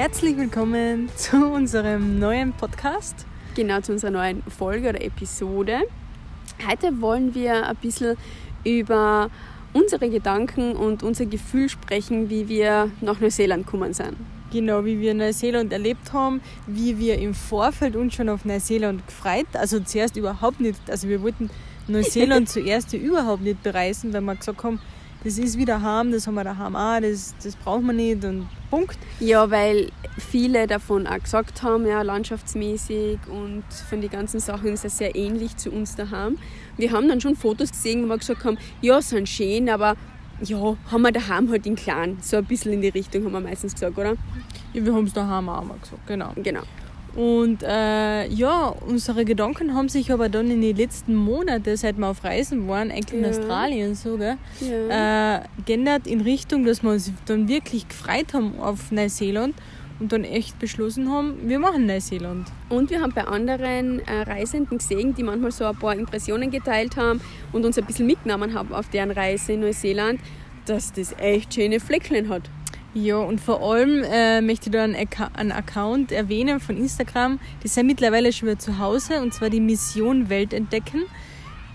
herzlich 0.00 0.34
willkommen 0.38 1.10
zu 1.14 1.36
unserem 1.36 2.18
neuen 2.18 2.54
Podcast. 2.54 3.26
Genau, 3.54 3.82
zu 3.82 3.92
unserer 3.92 4.10
neuen 4.10 4.42
Folge 4.44 4.88
oder 4.88 5.02
Episode. 5.02 5.80
Heute 6.66 7.02
wollen 7.02 7.34
wir 7.34 7.68
ein 7.68 7.76
bisschen 7.76 8.16
über 8.64 9.28
unsere 9.74 10.08
Gedanken 10.08 10.74
und 10.74 11.02
unser 11.02 11.26
Gefühl 11.26 11.68
sprechen, 11.68 12.30
wie 12.30 12.48
wir 12.48 12.90
nach 13.02 13.20
Neuseeland 13.20 13.66
gekommen 13.66 13.92
sind. 13.92 14.16
Genau, 14.50 14.86
wie 14.86 14.98
wir 15.00 15.12
Neuseeland 15.12 15.70
erlebt 15.70 16.14
haben, 16.14 16.40
wie 16.66 16.98
wir 16.98 17.18
im 17.18 17.34
Vorfeld 17.34 17.94
uns 17.94 18.14
schon 18.14 18.30
auf 18.30 18.46
Neuseeland 18.46 19.06
gefreut. 19.06 19.48
Also 19.52 19.80
zuerst 19.80 20.16
überhaupt 20.16 20.60
nicht, 20.60 20.80
also 20.88 21.10
wir 21.10 21.20
wollten 21.20 21.50
Neuseeland 21.88 22.48
zuerst 22.48 22.94
überhaupt 22.94 23.42
nicht 23.42 23.62
bereisen, 23.62 24.14
weil 24.14 24.22
wir 24.22 24.36
gesagt 24.36 24.64
haben, 24.64 24.80
das 25.24 25.38
ist 25.38 25.58
wieder 25.58 25.82
heim, 25.82 26.12
das 26.12 26.26
haben 26.26 26.34
wir 26.34 26.44
daheim 26.44 26.76
auch, 26.76 27.00
das, 27.00 27.34
das 27.42 27.56
braucht 27.56 27.82
man 27.82 27.96
nicht 27.96 28.24
und 28.24 28.48
Punkt. 28.70 28.98
Ja, 29.18 29.50
weil 29.50 29.90
viele 30.16 30.66
davon 30.66 31.06
auch 31.06 31.18
gesagt 31.18 31.62
haben, 31.62 31.86
ja, 31.86 32.02
landschaftsmäßig 32.02 33.18
und 33.28 33.64
von 33.88 34.00
den 34.00 34.10
ganzen 34.10 34.40
Sachen 34.40 34.72
ist 34.72 34.84
es 34.84 34.98
sehr 34.98 35.16
ähnlich 35.16 35.56
zu 35.56 35.70
uns 35.70 35.96
daheim. 35.96 36.38
Wir 36.76 36.92
haben 36.92 37.08
dann 37.08 37.20
schon 37.20 37.36
Fotos 37.36 37.72
gesehen, 37.72 38.04
wo 38.04 38.08
wir 38.08 38.18
gesagt 38.18 38.44
haben, 38.44 38.58
ja, 38.80 39.02
sind 39.02 39.28
schön, 39.28 39.68
aber 39.68 39.96
ja, 40.42 40.76
haben 40.90 41.02
wir 41.02 41.12
daheim 41.12 41.50
halt 41.50 41.66
in 41.66 41.76
klein. 41.76 42.18
So 42.22 42.38
ein 42.38 42.44
bisschen 42.44 42.72
in 42.72 42.80
die 42.80 42.88
Richtung 42.88 43.24
haben 43.24 43.32
wir 43.32 43.40
meistens 43.40 43.74
gesagt, 43.74 43.98
oder? 43.98 44.16
Ja, 44.72 44.84
wir 44.84 44.94
haben 44.94 45.04
es 45.04 45.12
daheim 45.12 45.48
auch 45.48 45.64
mal 45.64 45.78
gesagt, 45.78 46.06
genau. 46.06 46.32
Genau. 46.36 46.62
Und 47.16 47.62
äh, 47.64 48.28
ja, 48.28 48.68
unsere 48.86 49.24
Gedanken 49.24 49.74
haben 49.74 49.88
sich 49.88 50.12
aber 50.12 50.28
dann 50.28 50.50
in 50.50 50.60
den 50.60 50.76
letzten 50.76 51.14
Monaten, 51.14 51.76
seit 51.76 51.98
wir 51.98 52.06
auf 52.08 52.22
Reisen 52.22 52.68
waren, 52.68 52.90
eigentlich 52.90 53.14
in 53.18 53.24
Ja. 53.24 53.30
Australien 53.30 53.94
so, 53.94 54.16
gell, 54.16 54.36
Ja. 54.60 55.38
äh, 55.38 55.40
geändert 55.66 56.06
in 56.06 56.20
Richtung, 56.20 56.64
dass 56.64 56.82
wir 56.82 56.90
uns 56.90 57.12
dann 57.26 57.48
wirklich 57.48 57.88
gefreut 57.88 58.32
haben 58.32 58.58
auf 58.60 58.92
Neuseeland 58.92 59.54
und 59.98 60.12
dann 60.12 60.24
echt 60.24 60.58
beschlossen 60.58 61.10
haben, 61.10 61.34
wir 61.48 61.58
machen 61.58 61.84
Neuseeland. 61.86 62.46
Und 62.68 62.90
wir 62.90 63.00
haben 63.00 63.12
bei 63.12 63.24
anderen 63.24 63.98
äh, 64.06 64.22
Reisenden 64.22 64.78
gesehen, 64.78 65.14
die 65.14 65.22
manchmal 65.24 65.50
so 65.50 65.64
ein 65.64 65.76
paar 65.76 65.94
Impressionen 65.94 66.50
geteilt 66.50 66.96
haben 66.96 67.20
und 67.52 67.64
uns 67.66 67.76
ein 67.76 67.84
bisschen 67.84 68.06
mitgenommen 68.06 68.54
haben 68.54 68.72
auf 68.72 68.88
deren 68.88 69.10
Reise 69.10 69.52
in 69.54 69.60
Neuseeland, 69.60 70.20
dass 70.66 70.92
das 70.92 71.14
echt 71.18 71.52
schöne 71.54 71.80
Fleckchen 71.80 72.28
hat. 72.28 72.42
Ja, 72.92 73.18
und 73.18 73.40
vor 73.40 73.62
allem 73.62 74.02
äh, 74.02 74.40
möchte 74.40 74.68
ich 74.68 74.72
da 74.72 74.82
einen, 74.82 74.96
einen 75.34 75.52
Account 75.52 76.10
erwähnen 76.10 76.58
von 76.58 76.76
Instagram. 76.76 77.38
Die 77.62 77.68
sind 77.68 77.86
mittlerweile 77.86 78.32
schon 78.32 78.48
wieder 78.48 78.58
zu 78.58 78.78
Hause 78.78 79.20
und 79.22 79.32
zwar 79.32 79.48
die 79.48 79.60
Mission 79.60 80.28
Welt 80.28 80.52
entdecken. 80.52 81.04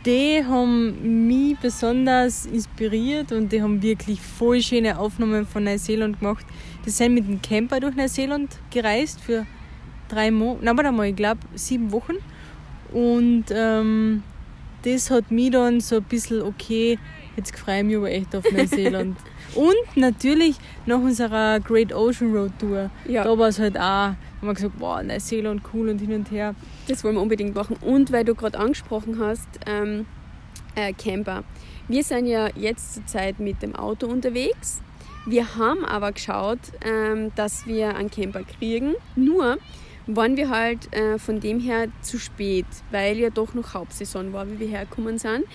Die 0.06 0.44
haben 0.46 1.26
mich 1.28 1.58
besonders 1.58 2.46
inspiriert 2.46 3.32
und 3.32 3.52
die 3.52 3.62
haben 3.62 3.82
wirklich 3.82 4.20
voll 4.20 4.62
schöne 4.62 5.00
Aufnahmen 5.00 5.48
von 5.48 5.64
Neuseeland 5.64 6.20
gemacht. 6.20 6.46
Die 6.86 6.90
sind 6.90 7.14
mit 7.14 7.28
dem 7.28 7.42
Camper 7.42 7.80
durch 7.80 7.96
Neuseeland 7.96 8.58
gereist 8.70 9.22
für 9.22 9.48
drei 10.10 10.32
Monate, 10.32 10.66
nein, 10.66 10.78
warte 10.78 10.92
mal, 10.92 11.08
ich 11.08 11.16
glaube 11.16 11.40
sieben 11.56 11.92
Wochen. 11.92 12.16
Und 12.92 13.46
ähm, 13.52 14.22
das 14.84 15.10
hat 15.10 15.32
mich 15.32 15.52
dann 15.52 15.80
so 15.80 15.96
ein 15.96 16.04
bisschen, 16.04 16.42
okay, 16.42 17.00
jetzt 17.36 17.58
freue 17.58 17.80
ich 17.80 17.86
mich 17.86 17.96
aber 17.96 18.12
echt 18.12 18.36
auf 18.36 18.44
Neuseeland. 18.52 19.18
Und 19.56 19.76
natürlich 19.96 20.58
nach 20.86 21.00
unserer 21.00 21.60
Great 21.60 21.94
Ocean 21.94 22.34
Road 22.34 22.52
Tour. 22.60 22.90
Ja. 23.08 23.24
Da 23.24 23.38
war 23.38 23.48
es 23.48 23.60
halt 23.60 23.78
auch, 23.78 23.82
haben 23.82 24.18
wir 24.42 24.54
gesagt, 24.54 24.76
wow, 24.80 25.02
Neuseeland 25.02 25.62
cool 25.74 25.90
und 25.90 26.00
hin 26.00 26.14
und 26.14 26.30
her. 26.32 26.56
Das 26.88 27.04
wollen 27.04 27.16
wir 27.16 27.22
unbedingt 27.22 27.56
machen. 27.56 27.78
Und 27.82 28.12
weil 28.12 28.26
du 28.26 28.36
gerade 28.36 28.60
angesprochen 28.60 29.18
hast, 29.20 29.48
ähm, 29.66 30.06
äh, 30.76 30.94
Camper. 30.94 31.44
Wir 31.88 32.04
sind 32.04 32.28
ja 32.28 32.50
jetzt 32.56 32.96
zurzeit 32.96 33.40
mit 33.40 33.62
dem 33.62 33.76
Auto 33.76 34.08
unterwegs. 34.08 34.82
Wir 35.26 35.56
haben 35.56 35.84
aber 35.86 36.12
geschaut, 36.12 36.60
ähm, 36.84 37.32
dass 37.36 37.66
wir 37.66 37.96
einen 37.96 38.12
Camper 38.12 38.44
kriegen. 38.44 38.96
Nur 39.16 39.58
waren 40.08 40.38
wir 40.38 40.50
halt 40.50 40.94
äh, 40.94 41.18
von 41.18 41.40
dem 41.40 41.60
her 41.60 41.88
zu 42.02 42.20
spät, 42.20 42.66
weil 42.92 43.18
ja 43.18 43.30
doch 43.30 43.54
noch 43.54 43.74
Hauptsaison 43.74 44.34
war, 44.34 44.48
wie 44.50 44.60
wir 44.60 44.68
hergekommen 44.68 45.18
sind. 45.18 45.46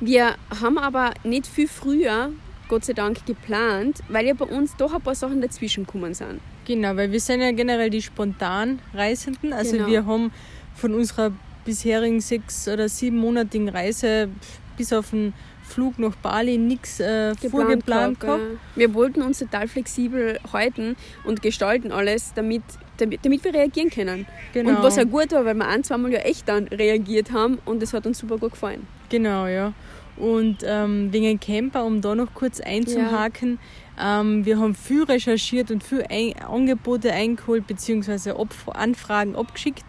Wir 0.00 0.36
haben 0.60 0.78
aber 0.78 1.14
nicht 1.24 1.46
viel 1.48 1.66
früher, 1.66 2.30
Gott 2.68 2.84
sei 2.84 2.92
Dank, 2.92 3.24
geplant, 3.26 4.00
weil 4.08 4.26
ja 4.26 4.34
bei 4.34 4.44
uns 4.44 4.76
doch 4.76 4.94
ein 4.94 5.00
paar 5.00 5.14
Sachen 5.14 5.40
dazwischen 5.40 5.86
gekommen 5.86 6.14
sind. 6.14 6.40
Genau, 6.66 6.94
weil 6.96 7.10
wir 7.10 7.20
sind 7.20 7.40
ja 7.40 7.50
generell 7.52 7.90
die 7.90 8.02
spontan 8.02 8.80
Reisenden. 8.94 9.52
Also 9.52 9.72
Genau. 9.76 9.86
wir 9.88 10.06
haben 10.06 10.30
von 10.74 10.94
unserer 10.94 11.32
bisherigen 11.64 12.20
sechs- 12.20 12.68
oder 12.68 12.88
siebenmonatigen 12.88 13.68
Reise 13.68 14.28
bis 14.76 14.92
auf 14.92 15.10
den 15.10 15.32
Flug 15.64 15.98
nach 15.98 16.14
Bali 16.16 16.56
nichts 16.56 16.98
äh, 17.00 17.34
vorgeplant 17.34 18.20
gehabt. 18.20 18.42
Wir 18.74 18.94
wollten 18.94 19.20
uns 19.22 19.38
total 19.38 19.68
flexibel 19.68 20.38
halten 20.52 20.96
und 21.24 21.42
gestalten 21.42 21.92
alles, 21.92 22.32
damit, 22.34 22.62
damit, 22.96 23.24
damit 23.24 23.44
wir 23.44 23.52
reagieren 23.52 23.90
können. 23.90 24.26
Genau. 24.54 24.70
Und 24.70 24.82
was 24.82 24.98
auch 24.98 25.04
gut 25.04 25.30
war, 25.32 25.44
weil 25.44 25.54
wir 25.54 25.66
ein, 25.68 25.84
zweimal 25.84 26.12
ja 26.12 26.20
echt 26.20 26.48
dann 26.48 26.68
reagiert 26.68 27.32
haben 27.32 27.58
und 27.66 27.82
das 27.82 27.92
hat 27.92 28.06
uns 28.06 28.18
super 28.18 28.38
gut 28.38 28.52
gefallen. 28.52 28.86
Genau, 29.10 29.46
ja. 29.46 29.74
Und 30.18 30.58
ähm, 30.64 31.12
wegen 31.12 31.38
Camper, 31.38 31.84
um 31.84 32.00
da 32.00 32.14
noch 32.14 32.34
kurz 32.34 32.60
einzuhaken, 32.60 33.58
ähm, 34.00 34.44
wir 34.44 34.58
haben 34.58 34.74
viel 34.74 35.04
recherchiert 35.04 35.70
und 35.70 35.82
viel 35.84 36.04
ein 36.08 36.34
Angebote 36.42 37.12
eingeholt 37.12 37.66
bzw. 37.66 38.34
Anfragen 38.72 39.36
abgeschickt. 39.36 39.84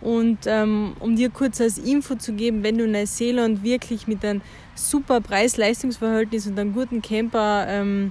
Und 0.00 0.38
ähm, 0.46 0.94
um 0.98 1.14
dir 1.14 1.30
kurz 1.30 1.60
als 1.60 1.78
Info 1.78 2.16
zu 2.16 2.32
geben, 2.32 2.64
wenn 2.64 2.76
du 2.76 2.88
Neuseeland 2.88 3.62
wirklich 3.62 4.08
mit 4.08 4.24
einem 4.24 4.40
super 4.74 5.20
Preis-Leistungs-Verhältnis 5.20 6.46
und 6.46 6.58
einem 6.58 6.74
guten 6.74 7.02
Camper 7.02 7.66
ähm, 7.68 8.10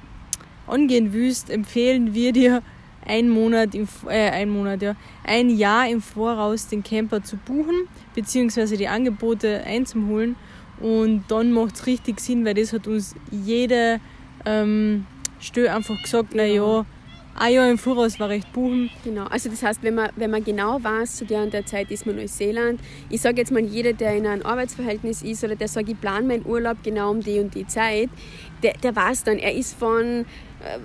angehen 0.68 1.12
willst, 1.12 1.50
empfehlen 1.50 2.14
wir 2.14 2.32
dir 2.32 2.62
ein 3.06 3.30
Monat, 3.30 3.76
im, 3.76 3.88
äh, 4.08 4.30
ein 4.30 4.50
Monat, 4.50 4.82
ja, 4.82 4.96
ein 5.26 5.50
Jahr 5.50 5.90
im 5.90 6.02
Voraus 6.02 6.68
den 6.68 6.84
Camper 6.84 7.24
zu 7.24 7.36
buchen, 7.36 7.88
beziehungsweise 8.16 8.78
die 8.78 8.88
Angebote 8.88 9.64
einzuholen. 9.66 10.36
Und 10.82 11.24
dann 11.28 11.52
macht 11.52 11.76
es 11.76 11.86
richtig 11.86 12.20
Sinn, 12.20 12.46
weil 12.46 12.56
das 12.56 12.74
hat 12.74 12.88
uns 12.88 13.16
jede 13.32 14.00
ähm, 14.46 15.06
Stelle 15.40 15.74
einfach 15.74 16.02
gesagt, 16.02 16.30
na 16.34 16.44
ja, 16.44 16.86
ein 17.36 17.54
Jahr 17.54 17.70
im 17.70 17.78
Voraus 17.78 18.20
war 18.20 18.30
recht 18.30 18.52
buchen. 18.52 18.90
Genau, 19.04 19.26
also 19.26 19.50
das 19.50 19.64
heißt, 19.64 19.84
wenn 19.84 19.96
man, 19.96 20.10
wenn 20.16 20.32
man 20.32 20.44
genau 20.44 20.84
weiß, 20.84 21.16
zu 21.16 21.26
der 21.26 21.44
und 21.44 21.54
der 21.54 21.66
Zeit 21.66 21.90
ist 21.90 22.06
man 22.06 22.18
Neuseeland. 22.18 22.80
Ich 23.10 23.22
sage 23.22 23.38
jetzt 23.38 23.52
mal, 23.52 23.64
jeder, 23.64 23.94
der 23.94 24.16
in 24.16 24.28
einem 24.28 24.46
Arbeitsverhältnis 24.46 25.22
ist 25.22 25.44
oder 25.44 25.56
der 25.56 25.68
sagt, 25.68 25.90
ich 25.90 26.00
plane 26.00 26.28
meinen 26.28 26.46
Urlaub 26.46 26.78
genau 26.84 27.12
um 27.12 27.22
die 27.22 27.40
und 27.40 27.56
die 27.56 27.66
Zeit, 27.68 28.10
der, 28.64 28.74
der 28.74 28.96
weiß 28.96 29.24
dann, 29.24 29.38
er 29.38 29.54
ist 29.54 29.76
von 29.76 30.04
äh, 30.06 30.80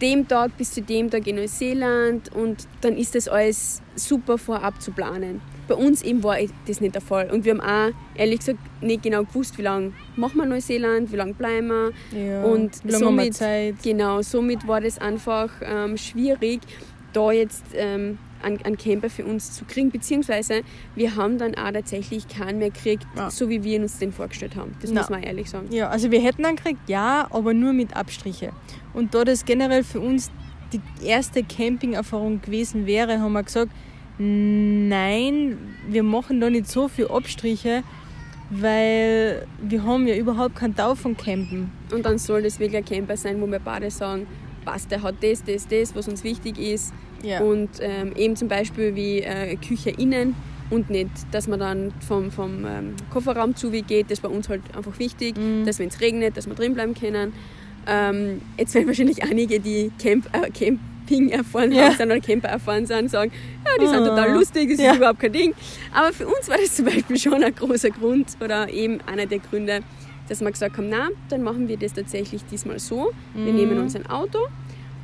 dem 0.00 0.26
Tag 0.26 0.56
bis 0.56 0.72
zu 0.72 0.82
dem 0.82 1.10
Tag 1.10 1.26
in 1.26 1.36
Neuseeland 1.36 2.34
und 2.34 2.66
dann 2.80 2.96
ist 2.96 3.14
das 3.14 3.28
alles 3.28 3.82
super 3.94 4.38
vorab 4.38 4.80
zu 4.80 4.92
planen. 4.92 5.40
Bei 5.70 5.76
uns 5.76 6.02
eben 6.02 6.24
war 6.24 6.36
das 6.66 6.80
nicht 6.80 6.96
der 6.96 7.00
Fall 7.00 7.30
und 7.30 7.44
wir 7.44 7.52
haben 7.52 7.60
auch 7.60 7.94
ehrlich 8.16 8.40
gesagt 8.40 8.58
nicht 8.80 9.04
genau 9.04 9.22
gewusst, 9.22 9.56
wie 9.56 9.62
lange 9.62 9.92
machen 10.16 10.38
wir 10.38 10.44
Neuseeland, 10.46 11.12
wie 11.12 11.16
lange 11.16 11.34
bleiben 11.34 11.68
wir. 11.68 11.92
Ja, 12.18 12.42
Und 12.42 12.84
wie 12.84 12.90
lange 12.90 13.06
haben 13.06 13.14
wir 13.16 13.22
somit- 13.26 13.34
Zeit? 13.34 13.74
Genau, 13.84 14.20
somit 14.22 14.66
war 14.66 14.80
das 14.80 14.98
einfach 14.98 15.48
ähm, 15.62 15.96
schwierig, 15.96 16.60
da 17.12 17.30
jetzt 17.30 17.62
ähm, 17.74 18.18
einen, 18.42 18.60
einen 18.64 18.78
Camper 18.78 19.08
für 19.10 19.24
uns 19.24 19.52
zu 19.52 19.64
kriegen, 19.64 19.92
beziehungsweise 19.92 20.62
wir 20.96 21.14
haben 21.14 21.38
dann 21.38 21.54
auch 21.54 21.70
tatsächlich 21.70 22.26
keinen 22.26 22.58
mehr 22.58 22.70
gekriegt, 22.70 23.06
Ja. 23.16 23.30
so 23.30 23.48
wie 23.48 23.62
wir 23.62 23.80
uns 23.80 23.98
den 23.98 24.10
vorgestellt 24.12 24.56
haben. 24.56 24.74
Das 24.82 24.90
Na. 24.90 25.02
muss 25.02 25.10
man 25.10 25.22
ehrlich 25.22 25.48
sagen. 25.50 25.68
Ja, 25.70 25.88
also 25.88 26.10
wir 26.10 26.20
hätten 26.20 26.44
einen 26.44 26.56
gekriegt, 26.56 26.80
ja, 26.88 27.28
aber 27.30 27.54
nur 27.54 27.72
mit 27.72 27.94
Abstriche. 27.96 28.50
Und 28.92 29.14
da 29.14 29.22
das 29.24 29.44
generell 29.44 29.84
für 29.84 30.00
uns 30.00 30.32
die 30.72 30.80
erste 31.06 31.44
Camping-Erfahrung 31.44 32.40
gewesen 32.42 32.86
wäre, 32.86 33.20
haben 33.20 33.34
wir 33.34 33.42
gesagt, 33.44 33.70
nein, 34.20 35.56
wir 35.88 36.02
machen 36.02 36.40
da 36.40 36.50
nicht 36.50 36.68
so 36.68 36.88
viel 36.88 37.08
Abstriche, 37.08 37.82
weil 38.50 39.46
wir 39.62 39.84
haben 39.84 40.06
ja 40.06 40.16
überhaupt 40.16 40.56
keinen 40.56 40.74
Tau 40.76 40.94
von 40.94 41.16
Campen. 41.16 41.70
Und 41.92 42.04
dann 42.04 42.18
soll 42.18 42.42
das 42.42 42.58
wirklich 42.58 42.78
ein 42.78 42.84
Camper 42.84 43.16
sein, 43.16 43.40
wo 43.40 43.46
wir 43.46 43.60
beide 43.60 43.90
sagen, 43.90 44.26
passt, 44.64 44.90
der 44.90 45.02
hat 45.02 45.16
das, 45.22 45.42
das, 45.44 45.66
das, 45.68 45.94
was 45.94 46.08
uns 46.08 46.24
wichtig 46.24 46.58
ist. 46.58 46.92
Ja. 47.22 47.40
Und 47.40 47.70
ähm, 47.80 48.12
eben 48.16 48.36
zum 48.36 48.48
Beispiel 48.48 48.94
wie 48.94 49.20
äh, 49.20 49.56
Küche 49.56 49.90
innen 49.90 50.34
und 50.70 50.90
nicht, 50.90 51.10
dass 51.32 51.48
man 51.48 51.58
dann 51.60 51.92
vom, 52.06 52.30
vom 52.30 52.64
ähm, 52.64 52.94
Kofferraum 53.10 53.56
zu 53.56 53.72
wie 53.72 53.82
geht. 53.82 54.10
Das 54.10 54.22
war 54.22 54.30
uns 54.30 54.48
halt 54.48 54.62
einfach 54.76 54.98
wichtig, 54.98 55.36
Mhm. 55.36 55.64
dass 55.66 55.78
wenn 55.78 55.88
es 55.88 56.00
regnet, 56.00 56.36
dass 56.36 56.46
wir 56.46 56.54
drin 56.54 56.74
bleiben 56.74 56.94
können. 56.94 57.32
Ähm, 57.86 58.40
jetzt 58.58 58.74
werden 58.74 58.86
wahrscheinlich 58.86 59.22
einige, 59.22 59.58
die 59.60 59.90
Camp, 59.98 60.28
äh, 60.32 60.50
Camping 61.10 61.30
erfahren 61.30 61.72
Ja. 61.72 61.84
haben, 61.86 61.96
sind 61.96 62.06
oder 62.10 62.20
Camper 62.20 62.48
erfahren 62.48 62.86
sind, 62.86 63.10
sagen, 63.10 63.32
ja, 63.64 63.70
die 63.82 63.86
sind 63.86 64.00
Ah. 64.02 64.08
total 64.08 64.32
lustig, 64.34 64.70
das 64.70 64.80
Ja. 64.80 64.92
ist 64.92 64.96
überhaupt 64.98 65.20
kein 65.20 65.32
Ding. 65.32 65.54
Aber 65.92 66.12
für 66.12 66.26
uns 66.26 66.48
war 66.48 66.56
das 66.58 66.74
zum 66.76 66.84
Beispiel 66.86 67.18
schon 67.18 67.42
ein 67.42 67.54
großer 67.54 67.90
Grund 67.90 68.28
oder 68.42 68.68
eben 68.72 69.00
einer 69.06 69.26
der 69.26 69.38
Gründe, 69.40 69.80
dass 70.28 70.40
wir 70.40 70.50
gesagt 70.50 70.76
haben, 70.76 70.88
na, 70.88 71.08
dann 71.28 71.42
machen 71.42 71.68
wir 71.68 71.76
das 71.76 71.92
tatsächlich 71.92 72.44
diesmal 72.44 72.78
so. 72.78 73.10
Wir 73.34 73.52
Mhm. 73.52 73.58
nehmen 73.58 73.78
uns 73.78 73.96
ein 73.96 74.06
Auto 74.08 74.38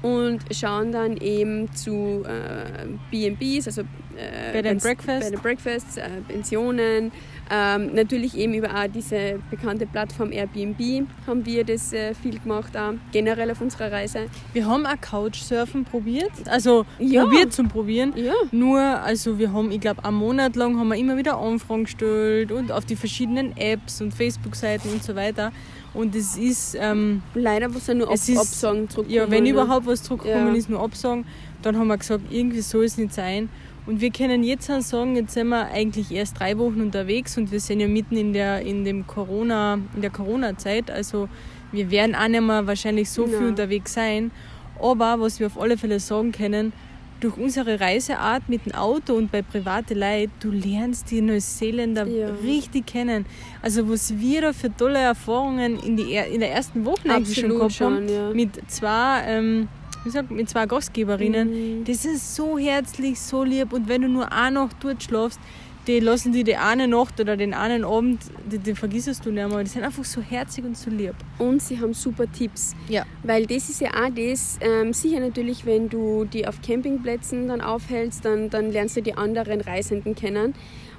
und 0.03 0.41
schauen 0.53 0.93
dann 0.93 1.17
eben 1.17 1.73
zu 1.75 2.23
äh, 2.27 2.87
B&Bs, 3.11 3.67
also 3.67 3.83
äh, 4.17 4.53
Bed 4.53 4.67
and 4.67 4.83
Breakfast. 4.83 5.21
Bed 5.25 5.35
and 5.35 5.43
Breakfasts, 5.43 5.97
äh, 5.97 6.09
Pensionen, 6.29 7.11
Ähm, 7.49 7.95
natürlich 7.95 8.37
eben 8.37 8.55
über 8.55 8.71
auch 8.71 8.89
diese 8.93 9.39
bekannte 9.51 9.87
Plattform 9.87 10.33
Airbnb 10.33 11.07
haben 11.27 11.47
wir 11.47 11.63
das 11.65 11.93
äh, 11.93 12.13
viel 12.15 12.41
gemacht, 12.41 12.77
auch 12.77 12.95
generell 13.13 13.51
auf 13.53 13.61
unserer 13.61 13.93
Reise. 13.93 14.27
Wir 14.53 14.67
haben 14.67 14.85
auch 14.85 15.01
Couchsurfen 15.01 15.85
probiert, 15.85 16.33
also 16.47 16.85
ja. 16.99 17.23
probiert 17.23 17.53
zum 17.53 17.69
Probieren. 17.69 18.13
Ja. 18.17 18.33
Nur, 18.51 18.81
also 18.81 19.39
wir 19.39 19.53
haben, 19.53 19.71
ich 19.71 19.81
glaube, 19.81 20.05
einen 20.05 20.17
Monat 20.17 20.57
lang 20.57 20.79
haben 20.79 20.89
wir 20.89 20.97
immer 20.97 21.17
wieder 21.17 21.39
Anfragen 21.39 21.85
gestellt 21.85 22.51
und 22.51 22.73
auf 22.73 22.85
die 22.85 22.97
verschiedenen 22.97 23.57
Apps 23.57 24.01
und 24.01 24.13
Facebook-Seiten 24.13 24.91
und 24.91 25.05
so 25.05 25.15
weiter. 25.15 25.53
Und 25.95 26.15
es 26.15 26.37
ist. 26.37 26.77
Ähm, 26.79 27.23
Leider 27.35 27.75
was 27.75 27.87
ja 27.87 27.95
nur 27.95 28.09
Ab 28.09 28.15
ist, 28.15 28.37
Absagen 28.37 28.89
zurückkommen. 28.89 29.17
Ja, 29.17 29.31
wenn 29.31 29.47
überhaupt 29.47 29.87
was 29.87 30.03
zurückkommen 30.03 30.49
ja. 30.49 30.55
ist, 30.55 30.69
nur 30.69 30.83
Absagen. 30.83 31.25
Dann 31.63 31.79
haben 31.79 31.87
wir 31.89 31.97
gesagt, 31.97 32.25
irgendwie 32.31 32.61
soll 32.61 32.85
es 32.85 32.99
nicht 32.99 33.15
sein. 33.15 33.49
Und 33.87 34.01
wir 34.01 34.11
können 34.11 34.43
jetzt 34.43 34.67
sagen, 34.67 35.15
jetzt 35.15 35.35
sind 35.35 35.49
wir 35.49 35.67
eigentlich 35.67 36.11
erst 36.11 36.41
drei 36.41 36.59
Wochen 36.59 36.81
unterwegs 36.81 37.39
und 37.39 37.53
wir 37.53 37.61
sind 37.61 37.79
ja 37.79 37.87
mitten 37.87 38.17
in 38.17 38.33
der, 38.33 38.61
in 38.63 38.85
dem 38.85 39.07
Corona, 39.07 39.79
in 39.95 40.03
der 40.03 40.11
Corona-Zeit. 40.11 40.91
Also 40.91 41.29
wir 41.71 41.91
werden 41.91 42.17
auch 42.17 42.27
nicht 42.27 42.41
mehr 42.41 42.67
wahrscheinlich 42.67 43.09
so 43.09 43.27
viel 43.27 43.47
unterwegs 43.47 43.95
sein. 43.95 44.33
Aber 44.81 45.21
was 45.21 45.39
wir 45.39 45.47
auf 45.47 45.59
alle 45.59 45.79
Fälle 45.79 46.01
sagen 46.01 46.33
können, 46.33 46.73
durch 47.21 47.37
unsere 47.39 47.81
Reiseart 47.81 48.49
mit 48.49 48.67
dem 48.67 48.75
Auto 48.75 49.15
und 49.15 49.33
bei 49.33 49.41
private 49.41 49.95
Leuten, 49.95 50.33
du 50.41 50.51
lernst 50.51 51.11
die 51.11 51.21
Neuseeländer 51.23 52.07
ja. 52.07 52.29
richtig 52.45 52.87
kennen. 52.87 53.25
Also 53.63 53.89
was 53.89 54.19
wir 54.19 54.43
da 54.43 54.53
für 54.53 54.75
tolle 54.77 54.99
Erfahrungen 54.99 55.79
in, 55.81 55.97
die, 55.97 56.15
in 56.15 56.41
der 56.41 56.53
ersten 56.53 56.85
Woche 56.85 57.09
eigentlich 57.09 57.39
schon 57.39 57.51
gehabt 57.51 57.81
haben, 57.81 58.09
ja. 58.09 58.31
mit 58.31 58.71
zwei 58.71 59.23
ähm, 59.27 59.69
wie 60.07 60.11
gesagt, 60.11 60.31
mit 60.31 60.49
zwei 60.49 60.67
Gastgeberinnen. 60.67 61.81
Mhm. 61.81 61.85
Das 61.85 62.05
ist 62.05 62.37
so 62.37 62.57
herzlich, 62.57 63.21
so 63.21 63.43
lieb. 63.43 63.73
Und 63.73 63.89
wenn 63.89 64.03
du 64.03 64.09
nur 64.09 64.33
eine 64.33 64.61
Nacht 64.61 64.77
dort 64.81 65.03
schlafst, 65.03 65.41
die 65.89 66.01
lassen 66.01 66.33
die 66.33 66.45
die 66.45 66.57
eine 66.57 66.89
Nacht 66.89 67.21
oder 67.21 67.37
den 67.37 67.55
einen 67.55 67.85
Abend, 67.85 68.21
die, 68.51 68.59
die 68.59 68.75
vergisst 68.75 69.25
du 69.25 69.31
nicht 69.31 69.49
mehr. 69.49 69.63
Die 69.65 69.69
sind 69.69 69.83
einfach 69.83 70.05
so 70.05 70.21
herzig 70.21 70.65
und 70.65 70.77
so 70.77 70.91
lieb. 70.91 71.15
Und 71.39 71.61
sie 71.61 71.81
haben 71.81 71.93
super 71.93 72.31
Tipps. 72.31 72.75
Ja. 72.89 73.05
Weil 73.25 73.47
das 73.47 73.69
ist 73.69 73.81
ja 73.81 73.91
auch 73.91 74.11
das, 74.15 74.59
ähm, 74.61 74.93
sicher 74.93 75.21
natürlich, 75.21 75.67
wenn 75.67 75.89
du 75.89 76.25
die 76.25 76.47
auf 76.47 76.61
Campingplätzen 76.63 77.49
dann 77.49 77.61
aufhältst, 77.61 78.25
dann, 78.25 78.49
dann 78.51 78.71
lernst 78.71 78.97
du 78.97 79.03
die 79.03 79.15
anderen 79.15 79.61
Reisenden 79.61 80.15
kennen. 80.15 80.55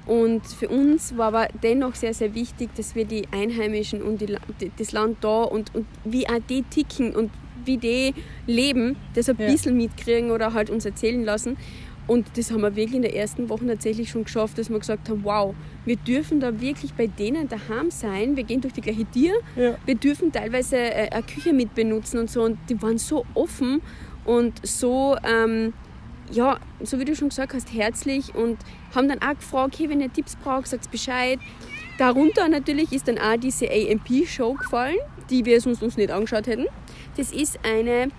Und 0.06 0.46
für 0.46 0.68
uns 0.68 1.16
war 1.18 1.28
aber 1.28 1.48
dennoch 1.62 1.94
sehr, 1.94 2.14
sehr 2.14 2.34
wichtig, 2.34 2.70
dass 2.76 2.94
wir 2.94 3.04
die 3.04 3.28
Einheimischen 3.30 4.02
und 4.02 4.22
die, 4.22 4.38
das 4.78 4.92
Land 4.92 5.18
da 5.22 5.42
und, 5.42 5.74
und 5.74 5.86
wie 6.04 6.26
auch 6.26 6.40
die 6.48 6.62
ticken 6.62 7.14
und 7.14 7.30
wie 7.68 7.76
die 7.76 8.14
leben, 8.48 8.96
das 9.14 9.28
ein 9.28 9.36
ja. 9.38 9.46
bisschen 9.46 9.76
mitkriegen 9.76 10.32
oder 10.32 10.52
halt 10.52 10.70
uns 10.70 10.84
erzählen 10.84 11.22
lassen. 11.24 11.56
Und 12.08 12.26
das 12.38 12.50
haben 12.50 12.62
wir 12.62 12.74
wirklich 12.74 12.96
in 12.96 13.02
der 13.02 13.14
ersten 13.14 13.50
Woche 13.50 13.66
tatsächlich 13.66 14.08
schon 14.08 14.24
geschafft, 14.24 14.56
dass 14.56 14.70
wir 14.70 14.78
gesagt 14.78 15.10
haben, 15.10 15.22
wow, 15.24 15.54
wir 15.84 15.96
dürfen 15.96 16.40
da 16.40 16.58
wirklich 16.58 16.94
bei 16.94 17.06
denen 17.06 17.48
daheim 17.48 17.90
sein. 17.90 18.34
Wir 18.34 18.44
gehen 18.44 18.62
durch 18.62 18.72
die 18.72 18.80
gleiche 18.80 19.04
Tür. 19.10 19.34
Ja. 19.56 19.76
Wir 19.84 19.94
dürfen 19.94 20.32
teilweise 20.32 20.76
äh, 20.78 21.10
eine 21.10 21.22
Küche 21.22 21.52
mit 21.52 21.74
benutzen 21.74 22.18
und 22.18 22.30
so. 22.30 22.42
Und 22.42 22.58
die 22.70 22.80
waren 22.80 22.96
so 22.96 23.26
offen 23.34 23.82
und 24.24 24.66
so, 24.66 25.16
ähm, 25.22 25.74
ja, 26.30 26.58
so 26.80 26.98
wie 26.98 27.04
du 27.04 27.14
schon 27.14 27.28
gesagt 27.28 27.52
hast, 27.52 27.74
herzlich 27.74 28.34
und 28.34 28.56
haben 28.94 29.08
dann 29.08 29.20
auch 29.20 29.38
gefragt, 29.38 29.78
hey, 29.78 29.90
wenn 29.90 30.00
ihr 30.00 30.12
Tipps 30.12 30.34
braucht, 30.36 30.68
sagt 30.68 30.90
Bescheid. 30.90 31.38
Darunter 31.98 32.48
natürlich 32.48 32.92
ist 32.92 33.08
dann 33.08 33.18
auch 33.18 33.36
diese 33.36 33.68
AMP-Show 33.68 34.54
gefallen, 34.54 34.96
die 35.28 35.44
wir 35.44 35.60
sonst 35.60 35.82
uns 35.82 35.98
nicht 35.98 36.10
angeschaut 36.10 36.46
hätten. 36.46 36.66
Das 37.18 37.32
ist 37.32 37.58
eine 37.64 38.12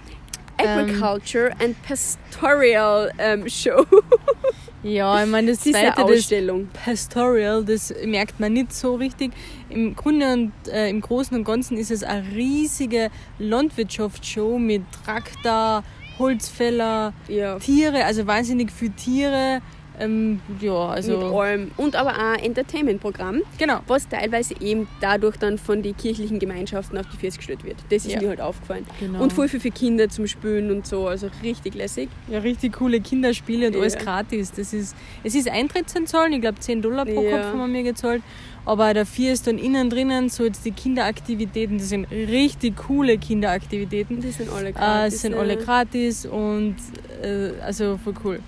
Agriculture 0.57 1.51
ähm, 1.61 1.67
and 1.69 1.83
Pastoral 1.83 3.09
ähm, 3.17 3.47
Show. 3.47 3.85
ja, 4.83 5.23
ich 5.23 5.29
meine, 5.29 5.51
das 5.51 5.65
ist 5.65 5.73
eine 5.73 5.97
Ausstellung. 5.97 6.67
Das 6.73 6.83
Pastoral, 6.83 7.63
das 7.63 7.93
merkt 8.03 8.41
man 8.41 8.51
nicht 8.51 8.73
so 8.73 8.95
richtig. 8.95 9.31
Im 9.69 9.95
Grunde 9.95 10.33
und 10.33 10.51
äh, 10.67 10.89
im 10.89 10.99
Großen 10.99 11.37
und 11.37 11.45
Ganzen 11.45 11.77
ist 11.77 11.91
es 11.91 12.03
eine 12.03 12.29
riesige 12.35 13.09
Landwirtschaftsshow 13.37 14.59
mit 14.59 14.81
Traktor, 15.05 15.85
Holzfäller, 16.17 17.13
ja. 17.29 17.57
Tiere, 17.57 18.03
also 18.03 18.27
wahnsinnig 18.27 18.69
viele 18.69 18.91
Tiere 18.91 19.61
ähm, 19.99 20.39
ja, 20.61 20.71
also 20.71 21.17
mit 21.17 21.33
allem. 21.33 21.71
Und 21.77 21.95
aber 21.95 22.11
auch 22.11 22.33
ein 22.33 22.39
Entertainment-Programm, 22.39 23.41
genau. 23.57 23.79
was 23.87 24.07
teilweise 24.07 24.55
eben 24.61 24.87
dadurch 25.01 25.37
dann 25.37 25.57
von 25.57 25.83
den 25.83 25.95
kirchlichen 25.95 26.39
Gemeinschaften 26.39 26.97
auf 26.97 27.05
die 27.07 27.17
Füße 27.17 27.37
gestellt 27.37 27.63
wird. 27.63 27.77
Das 27.89 28.05
ist 28.05 28.13
ja. 28.13 28.21
mir 28.21 28.29
halt 28.29 28.41
aufgefallen. 28.41 28.85
Genau. 28.99 29.21
Und 29.21 29.33
voll 29.33 29.49
viel 29.49 29.59
für 29.59 29.71
Kinder 29.71 30.09
zum 30.09 30.27
Spielen 30.27 30.71
und 30.71 30.87
so, 30.87 31.07
also 31.07 31.29
richtig 31.43 31.75
lässig. 31.75 32.09
Ja, 32.29 32.39
richtig 32.39 32.73
coole 32.73 33.01
Kinderspiele 33.01 33.67
und 33.67 33.73
ja. 33.73 33.81
alles 33.81 33.97
gratis. 33.97 34.51
Das 34.51 34.73
ist, 34.73 34.95
es 35.23 35.35
ist 35.35 35.49
Eintrittszahlen, 35.49 36.33
ich 36.33 36.41
glaube 36.41 36.59
10 36.59 36.81
Dollar 36.81 37.05
pro 37.05 37.21
ja. 37.21 37.31
Kopf 37.31 37.45
haben 37.47 37.59
wir 37.59 37.67
mir 37.67 37.83
gezahlt. 37.83 38.23
Aber 38.69 38.93
dafür 38.93 39.31
ist 39.31 39.47
dann 39.47 39.57
innen 39.57 39.89
drinnen 39.89 40.29
so 40.29 40.43
jetzt 40.43 40.63
die 40.63 40.69
Kinderaktivitäten, 40.69 41.79
das 41.79 41.89
sind 41.89 42.05
richtig 42.11 42.77
coole 42.77 43.17
Kinderaktivitäten. 43.17 44.21
Die 44.21 44.29
sind 44.29 44.47
alle 44.51 44.71
gratis. 44.71 45.13
Äh, 45.15 45.17
sind 45.17 45.33
alle 45.33 45.57
gratis 45.57 46.27
und 46.27 46.75
äh, 47.23 47.59
also 47.65 47.97
voll 47.97 48.13
cool. 48.23 48.39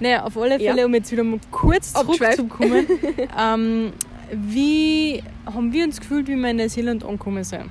Naja, 0.00 0.24
auf 0.24 0.38
alle 0.38 0.58
Fälle, 0.58 0.80
ja. 0.80 0.86
um 0.86 0.94
jetzt 0.94 1.12
wieder 1.12 1.24
mal 1.24 1.38
kurz 1.50 1.92
zurückzukommen. 1.92 2.86
ähm, 3.38 3.92
wie 4.32 5.22
haben 5.44 5.70
wir 5.70 5.84
uns 5.84 6.00
gefühlt, 6.00 6.26
wie 6.26 6.36
wir 6.36 6.48
in 6.48 6.56
Neuseeland 6.56 7.04
angekommen 7.04 7.44
sind? 7.44 7.66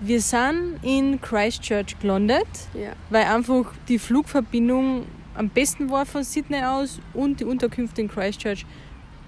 Wir 0.00 0.20
sind 0.20 0.78
in 0.82 1.20
Christchurch 1.20 1.98
gelandet, 1.98 2.46
ja. 2.72 2.92
weil 3.10 3.24
einfach 3.24 3.64
die 3.88 3.98
Flugverbindung 3.98 5.06
am 5.34 5.48
besten 5.48 5.90
war 5.90 6.06
von 6.06 6.22
Sydney 6.22 6.62
aus 6.62 7.00
und 7.14 7.40
die 7.40 7.44
Unterkünfte 7.44 8.00
in 8.00 8.06
Christchurch 8.06 8.64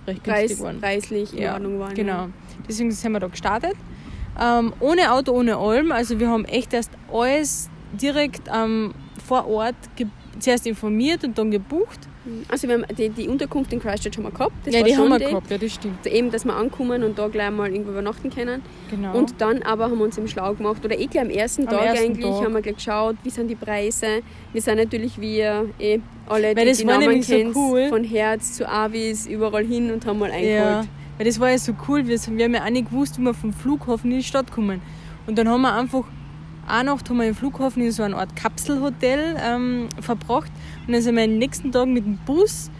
recht 0.07 0.23
Preis, 0.23 0.49
günstig 0.49 0.65
waren. 0.65 0.81
Preislich 0.81 1.33
in 1.33 1.43
ja, 1.43 1.55
Ordnung 1.55 1.79
waren. 1.79 1.95
Genau. 1.95 2.29
Deswegen 2.69 2.91
sind 2.91 3.13
wir 3.13 3.21
da 3.21 3.29
gestartet. 3.29 3.75
Ähm, 4.41 4.73
ohne 4.81 5.13
Auto, 5.13 5.33
ohne 5.33 5.57
Alm. 5.57 5.93
Also 5.93 6.19
wir 6.19 6.29
haben 6.29 6.45
echt 6.45 6.73
erst 6.73 6.91
alles 7.13 7.69
direkt 7.93 8.49
ähm, 8.53 8.95
vor 9.25 9.47
Ort 9.47 9.77
zuerst 10.39 10.67
informiert 10.67 11.25
und 11.25 11.39
dann 11.39 11.51
gebucht. 11.51 12.09
Also 12.49 12.69
wir 12.69 12.75
haben 12.75 12.85
die, 12.97 13.11
die 13.11 13.29
Unterkunft 13.29 13.73
in 13.73 13.81
Christchurch 13.81 14.17
haben 14.17 14.25
wir 14.25 14.31
gehabt. 14.31 14.53
Das 14.65 14.75
ja, 14.75 14.83
die 14.83 14.97
haben 14.97 15.09
wir 15.09 15.19
die, 15.19 15.27
gehabt, 15.27 15.51
ja, 15.51 15.59
das 15.59 15.73
stimmt. 15.73 16.07
Eben, 16.07 16.31
dass 16.31 16.45
wir 16.45 16.57
ankommen 16.57 17.03
und 17.03 17.19
da 17.19 17.29
gleich 17.29 17.51
mal 17.51 17.71
irgendwo 17.71 17.91
übernachten 17.91 18.31
können. 18.31 18.63
Genau. 18.91 19.17
Und 19.17 19.41
dann 19.41 19.63
aber 19.63 19.85
haben 19.85 19.99
wir 19.99 20.05
uns 20.05 20.17
im 20.17 20.27
Schlau 20.27 20.55
gemacht, 20.55 20.85
oder 20.85 20.99
eh 20.99 21.07
gleich 21.07 21.25
am 21.25 21.31
ersten 21.31 21.69
am 21.69 21.75
Tag 21.75 21.87
ersten 21.87 22.05
eigentlich, 22.05 22.25
Tag. 22.25 22.45
haben 22.45 22.55
wir 22.55 22.63
gleich 22.63 22.77
geschaut, 22.77 23.17
wie 23.23 23.31
sind 23.31 23.49
die 23.49 23.55
Preise. 23.55 24.23
Wir 24.53 24.63
sind 24.63 24.77
natürlich 24.77 25.21
wie 25.21 25.41
eh 25.41 26.01
alle, 26.27 26.55
die, 26.55 26.73
die 26.73 26.85
Namen 26.85 27.21
kennen, 27.21 27.53
so 27.53 27.61
cool. 27.61 27.89
von 27.89 28.05
Herz 28.05 28.55
zu 28.55 28.69
Avis, 28.69 29.27
überall 29.27 29.65
hin 29.65 29.91
und 29.91 30.07
haben 30.07 30.19
mal 30.19 30.31
eingeholt. 30.31 30.85
Ja, 30.85 30.85
weil 31.19 31.27
das 31.27 31.39
war 31.39 31.51
ja 31.51 31.59
so 31.59 31.75
cool, 31.89 32.07
wir, 32.07 32.19
wir 32.19 32.45
haben 32.45 32.55
ja 32.55 32.65
auch 32.65 32.71
nicht 32.71 32.91
gewusst, 32.91 33.19
wie 33.19 33.23
wir 33.23 33.35
vom 33.35 33.53
Flughafen 33.53 34.11
in 34.11 34.19
die 34.19 34.25
Stadt 34.25 34.51
kommen. 34.51 34.81
Und 35.27 35.39
dann 35.39 35.49
haben 35.49 35.63
wir 35.63 35.75
einfach 35.75 36.05
eine 36.69 36.91
Nacht 36.91 37.09
haben 37.09 37.19
wir 37.19 37.29
im 37.29 37.35
Flughafen 37.35 37.83
in 37.83 37.93
so 37.93 38.03
einer 38.03 38.19
Art 38.19 38.37
Kapselhotel 38.37 39.37
ähm, 39.43 39.89
verbracht. 40.01 40.51
Und 40.87 40.93
dann 40.93 41.03
sind 41.03 41.17
wir 41.17 41.25
am 41.25 41.39
nächsten 41.39 41.73
Tag 41.73 41.87
mit 41.87 42.05
dem 42.05 42.19
Bus 42.25 42.71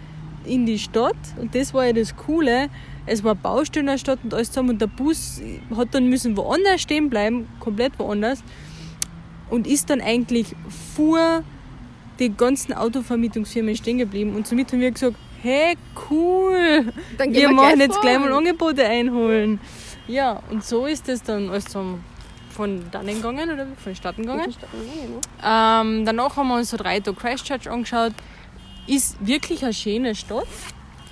in 0.45 0.67
die 0.67 0.79
Stadt. 0.79 1.17
Und 1.41 1.55
das 1.55 1.75
war 1.75 1.87
ja 1.87 1.93
das 1.93 2.17
Coole. 2.17 2.69
Es 3.07 3.23
war 3.25 3.35
Baustelle 3.35 3.81
in 3.81 3.87
der 3.87 3.99
Stadt 3.99 4.19
und 4.23 4.35
alles 4.35 4.49
zusammen. 4.49 4.71
Und 4.71 4.81
der 4.81 4.87
Bus 4.87 5.41
hat 5.77 5.89
dann 5.95 6.09
müssen 6.09 6.37
woanders 6.37 6.83
stehen 6.83 7.11
bleiben, 7.11 7.47
komplett 7.61 7.99
woanders. 7.99 8.43
Und 9.51 9.67
ist 9.67 9.91
dann 9.91 10.01
eigentlich 10.01 10.55
vor 10.95 11.43
die 12.19 12.35
ganzen 12.35 12.73
Autovermietungsfirmen 12.73 13.77
stehen 13.77 13.99
geblieben. 13.99 14.35
Und 14.35 14.47
somit 14.47 14.73
haben 14.73 14.81
wir 14.81 14.91
gesagt, 14.91 15.17
hey 15.43 15.77
cool, 16.11 16.93
wir, 17.19 17.33
wir 17.33 17.51
machen 17.51 17.81
jetzt 17.81 18.01
gleich 18.01 18.19
mal 18.19 18.33
Angebote 18.33 18.87
einholen. 18.87 19.61
Ja, 20.07 20.43
und 20.51 20.65
so 20.65 20.87
ist 20.87 21.09
es 21.09 21.23
dann 21.23 21.51
alles 21.51 21.65
zusammen 21.65 22.05
von 22.55 22.83
dannen 22.91 23.17
gegangen 23.17 23.51
oder 23.51 23.67
von 23.83 23.95
Stadt 23.95 24.17
gegangen. 24.17 24.55
Genau. 24.73 25.21
Ähm, 25.43 26.05
danach 26.05 26.37
haben 26.37 26.49
wir 26.49 26.57
uns 26.57 26.71
so 26.71 26.77
drei 26.77 27.01
Tage 27.01 27.17
Christchurch 27.17 27.69
angeschaut. 27.69 28.13
Ist 28.87 29.17
wirklich 29.27 29.63
eine 29.65 29.73
schöne 29.75 30.15
Stadt. 30.15 30.47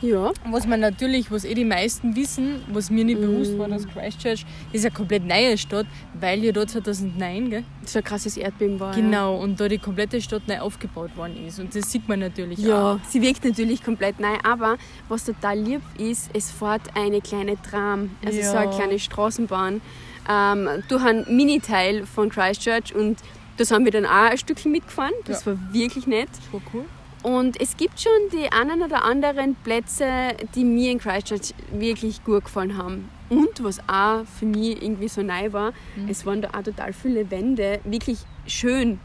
Ja. 0.02 0.32
Was 0.50 0.66
man 0.66 0.80
natürlich, 0.80 1.30
was 1.30 1.44
eh 1.44 1.54
die 1.54 1.64
meisten 1.64 2.16
wissen, 2.16 2.62
was 2.72 2.90
mir 2.90 3.04
nicht 3.04 3.20
mm. 3.20 3.22
bewusst 3.22 3.56
war, 3.56 3.68
dass 3.68 3.86
Christchurch 3.86 4.44
ist 4.72 4.84
eine 4.84 4.92
komplett 4.92 5.24
neue 5.24 5.56
Stadt, 5.56 5.86
weil 6.18 6.42
ja 6.42 6.50
dort 6.50 6.70
2009, 6.70 7.50
gell? 7.50 7.64
Das 7.82 7.96
ein 7.96 8.02
krasses 8.02 8.36
Erdbeben 8.36 8.80
war. 8.80 8.94
Genau, 8.94 9.36
ja. 9.36 9.42
und 9.42 9.60
da 9.60 9.68
die 9.68 9.78
komplette 9.78 10.20
Stadt 10.20 10.48
neu 10.48 10.58
aufgebaut 10.58 11.16
worden 11.16 11.46
ist. 11.46 11.60
Und 11.60 11.74
das 11.74 11.90
sieht 11.90 12.08
man 12.08 12.18
natürlich 12.18 12.58
ja, 12.58 12.94
auch. 12.94 12.98
sie 13.08 13.22
wirkt 13.22 13.44
natürlich 13.44 13.84
komplett 13.84 14.18
neu, 14.18 14.36
aber 14.42 14.76
was 15.08 15.24
total 15.24 15.60
lieb 15.60 15.82
ist, 15.98 16.30
es 16.34 16.50
fährt 16.50 16.82
eine 16.96 17.20
kleine 17.20 17.60
Tram, 17.62 18.10
also 18.24 18.40
ja. 18.40 18.50
so 18.50 18.56
eine 18.56 18.70
kleine 18.72 18.98
Straßenbahn 18.98 19.80
ähm, 20.28 20.68
durch 20.88 21.02
einen 21.02 21.24
Miniteil 21.34 22.06
von 22.06 22.28
Christchurch 22.28 22.94
und 22.94 23.18
da 23.56 23.64
sind 23.64 23.84
wir 23.84 23.92
dann 23.92 24.06
auch 24.06 24.30
ein 24.30 24.38
Stückchen 24.38 24.72
mitgefahren. 24.72 25.12
Das 25.24 25.44
ja. 25.44 25.52
war 25.52 25.72
wirklich 25.72 26.06
nett. 26.06 26.28
Das 26.32 26.52
war 26.52 26.60
cool. 26.72 26.84
Und 27.22 27.60
es 27.60 27.76
gibt 27.76 28.00
schon 28.00 28.12
die 28.32 28.50
einen 28.50 28.82
oder 28.82 29.04
anderen 29.04 29.54
Plätze, 29.54 30.08
die 30.54 30.64
mir 30.64 30.90
in 30.90 30.98
Christchurch 30.98 31.54
wirklich 31.72 32.24
gut 32.24 32.44
gefallen 32.44 32.76
haben. 32.76 33.08
Und 33.28 33.62
was 33.62 33.78
auch 33.88 34.24
für 34.38 34.46
mich 34.46 34.82
irgendwie 34.82 35.08
so 35.08 35.22
neu 35.22 35.52
war, 35.52 35.72
mhm. 35.96 36.08
es 36.08 36.26
waren 36.26 36.42
da 36.42 36.48
auch 36.48 36.62
total 36.62 36.92
viele 36.92 37.30
Wände, 37.30 37.80
wirklich 37.84 38.18
schön 38.46 38.98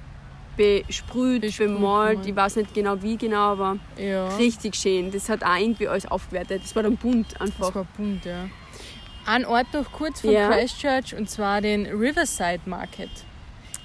besprüht, 0.57 1.41
besprüht 1.41 1.67
bemalt. 1.67 2.25
Ich 2.25 2.35
weiß 2.35 2.57
nicht 2.57 2.73
genau 2.73 3.01
wie 3.01 3.15
genau, 3.15 3.51
aber 3.51 3.77
ja. 3.97 4.27
richtig 4.37 4.75
schön. 4.75 5.11
Das 5.11 5.29
hat 5.29 5.43
auch 5.43 5.55
irgendwie 5.55 5.87
alles 5.87 6.07
aufgewertet. 6.07 6.63
Das 6.63 6.75
war 6.75 6.83
dann 6.83 6.97
bunt 6.97 7.39
einfach. 7.39 7.67
Das 7.67 7.75
war 7.75 7.87
bunt, 7.95 8.25
ja. 8.25 8.49
Ein 9.27 9.45
Ort 9.45 9.73
noch 9.73 9.91
kurz 9.91 10.21
von 10.21 10.31
Ja. 10.31 10.49
Christchurch 10.49 11.13
und 11.15 11.29
zwar 11.29 11.61
den 11.61 11.85
Riverside 11.85 12.61
Market. 12.65 13.09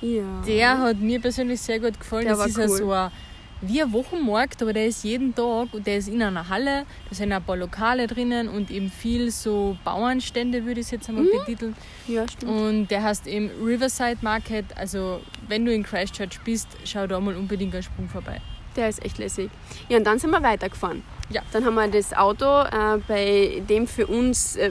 Ja. 0.01 0.23
Der 0.47 0.79
hat 0.79 0.99
mir 0.99 1.21
persönlich 1.21 1.61
sehr 1.61 1.81
gut 1.81 1.99
gefallen. 1.99 2.25
Der 2.27 2.37
das 2.37 2.47
ist 2.47 2.57
ja 2.59 2.65
cool. 2.67 2.77
so 2.79 2.93
ein, 2.93 3.11
wie 3.61 3.83
ein 3.83 3.93
Wochenmarkt, 3.93 4.61
aber 4.63 4.73
der 4.73 4.87
ist 4.87 5.05
jeden 5.05 5.35
Tag 5.35 5.69
und 5.73 5.87
der 5.87 5.99
ist 5.99 6.09
in 6.09 6.23
einer 6.23 6.49
Halle. 6.49 6.85
Da 7.09 7.15
sind 7.15 7.33
ein 7.33 7.43
paar 7.43 7.57
Lokale 7.57 8.07
drinnen 8.09 8.49
und 8.49 8.71
eben 8.71 8.91
viel 8.91 9.31
so 9.31 9.77
Bauernstände, 9.85 10.65
würde 10.65 10.81
ich 10.81 10.87
es 10.87 10.91
jetzt 10.93 11.09
einmal 11.09 11.25
Mhm. 11.25 11.31
betiteln. 11.39 11.77
ja, 12.09 12.27
stimmt. 12.29 12.51
Und 12.53 12.89
der 12.89 13.03
heißt 13.05 13.27
eben 13.27 13.51
Riverside 13.65 14.19
Market. 14.23 14.65
Also, 14.77 15.21
wenn 15.49 15.65
du 15.65 15.73
in 15.73 15.83
Christchurch 15.85 16.41
bist, 16.45 16.69
schau 16.85 17.07
da 17.07 17.21
mal 17.21 17.37
unbedingt 17.37 17.73
einen 17.75 17.83
Sprung 17.85 18.09
vorbei. 18.09 18.41
Der 18.77 18.89
ist 18.89 19.05
echt 19.05 19.19
lässig. 19.19 19.51
Ja, 19.89 19.99
und 19.99 20.05
dann 20.05 20.19
sind 20.19 20.31
wir 20.31 20.43
weitergefahren. 20.43 21.03
Ja. 21.31 21.43
Dann 21.53 21.65
haben 21.65 21.75
wir 21.75 21.89
das 21.89 22.13
Auto 22.15 22.45
äh, 22.45 22.99
bei 23.09 23.63
dem 23.69 23.87
für 23.87 24.07
uns 24.07 24.57
äh, 24.57 24.71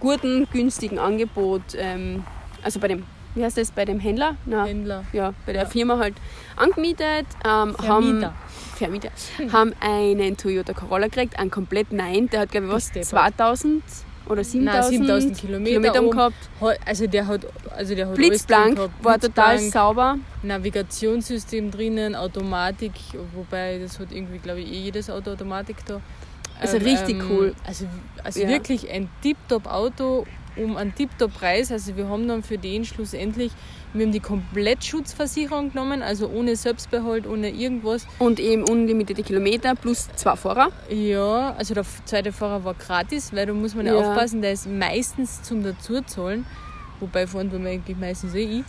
guten, 0.00 0.48
günstigen 0.52 0.98
Angebot, 0.98 1.62
ähm, 1.76 2.24
also 2.62 2.80
bei 2.80 2.88
dem, 2.88 3.04
wie 3.34 3.44
heißt 3.44 3.56
das, 3.58 3.70
bei 3.70 3.84
dem 3.84 4.00
Händler? 4.00 4.36
Na, 4.46 4.64
Händler. 4.64 5.04
ja, 5.12 5.32
bei 5.46 5.52
der 5.52 5.62
Ja. 5.62 5.68
Firma 5.68 5.98
halt 5.98 6.14
angemietet. 6.56 7.26
Ähm, 7.44 7.74
Vermieter. 7.74 8.26
Haben, 8.28 8.34
Vermieter. 8.76 9.10
haben 9.52 9.72
einen 9.80 10.36
Toyota 10.36 10.72
Corolla 10.72 11.06
gekriegt, 11.06 11.38
einen 11.38 11.50
komplett 11.50 11.92
nein. 11.92 12.28
Der 12.30 12.40
hat, 12.40 12.50
glaube 12.50 12.66
ich, 12.66 12.72
was, 12.72 12.88
Deppert. 12.90 13.06
2000 13.06 13.82
oder 14.32 14.44
7000, 14.44 14.90
7000 15.06 15.38
Kilometer 15.38 15.92
Kilometer. 15.92 16.32
He- 16.60 16.78
Also 16.84 17.06
der 17.06 17.26
hat, 17.26 17.46
also 17.76 17.94
der 17.94 18.08
hat 18.08 18.14
Blitzblank, 18.14 18.78
alles 18.78 18.90
gehabt. 18.90 19.04
war 19.04 19.18
total 19.20 19.58
sauber. 19.58 20.16
Navigationssystem 20.42 21.70
drinnen, 21.70 22.14
Automatik, 22.14 22.92
wobei 23.34 23.78
das 23.78 23.98
hat 23.98 24.10
irgendwie, 24.12 24.38
glaube 24.38 24.60
ich, 24.60 24.70
eh 24.72 24.78
jedes 24.84 25.10
Auto 25.10 25.32
Automatik 25.32 25.76
da. 25.86 26.00
Also 26.60 26.76
richtig 26.78 27.22
cool. 27.28 27.54
Also, 27.64 27.86
also 28.22 28.40
Ja. 28.40 28.48
wirklich 28.48 28.88
ein 28.90 29.08
tiptop 29.22 29.66
Auto 29.66 30.26
um 30.56 30.76
einen 30.76 30.94
tiptop 30.94 31.32
Preis. 31.34 31.72
Also 31.72 31.96
wir 31.96 32.08
haben 32.08 32.28
dann 32.28 32.42
für 32.42 32.58
den 32.58 32.84
schlussendlich, 32.84 33.52
wir 33.94 34.04
haben 34.06 34.12
die 34.12 34.20
Komplettschutzversicherung 34.20 35.70
genommen, 35.72 36.02
also 36.02 36.28
ohne 36.28 36.56
Selbstbehalt, 36.56 37.26
ohne 37.26 37.50
irgendwas. 37.50 38.06
Und 38.18 38.40
eben 38.40 38.64
unlimitierte 38.68 39.22
Kilometer 39.22 39.74
plus 39.74 40.08
zwei 40.16 40.36
Fahrer. 40.36 40.68
Ja, 40.88 41.54
also 41.56 41.74
der 41.74 41.84
zweite 42.04 42.32
Fahrer 42.32 42.64
war 42.64 42.74
gratis, 42.74 43.32
weil 43.34 43.46
da 43.46 43.52
muss 43.52 43.74
man 43.74 43.86
ja, 43.86 43.94
Ja. 43.94 44.00
aufpassen, 44.10 44.40
der 44.42 44.52
ist 44.52 44.66
meistens 44.68 45.42
zum 45.42 45.62
Dazuzahlen. 45.62 46.46
Wobei 47.00 47.26
fahren 47.26 47.50
tun 47.50 47.64
wir 47.64 47.70
eigentlich 47.72 47.96
meistens 47.98 48.34
eh 48.34 48.60
ich. 48.60 48.64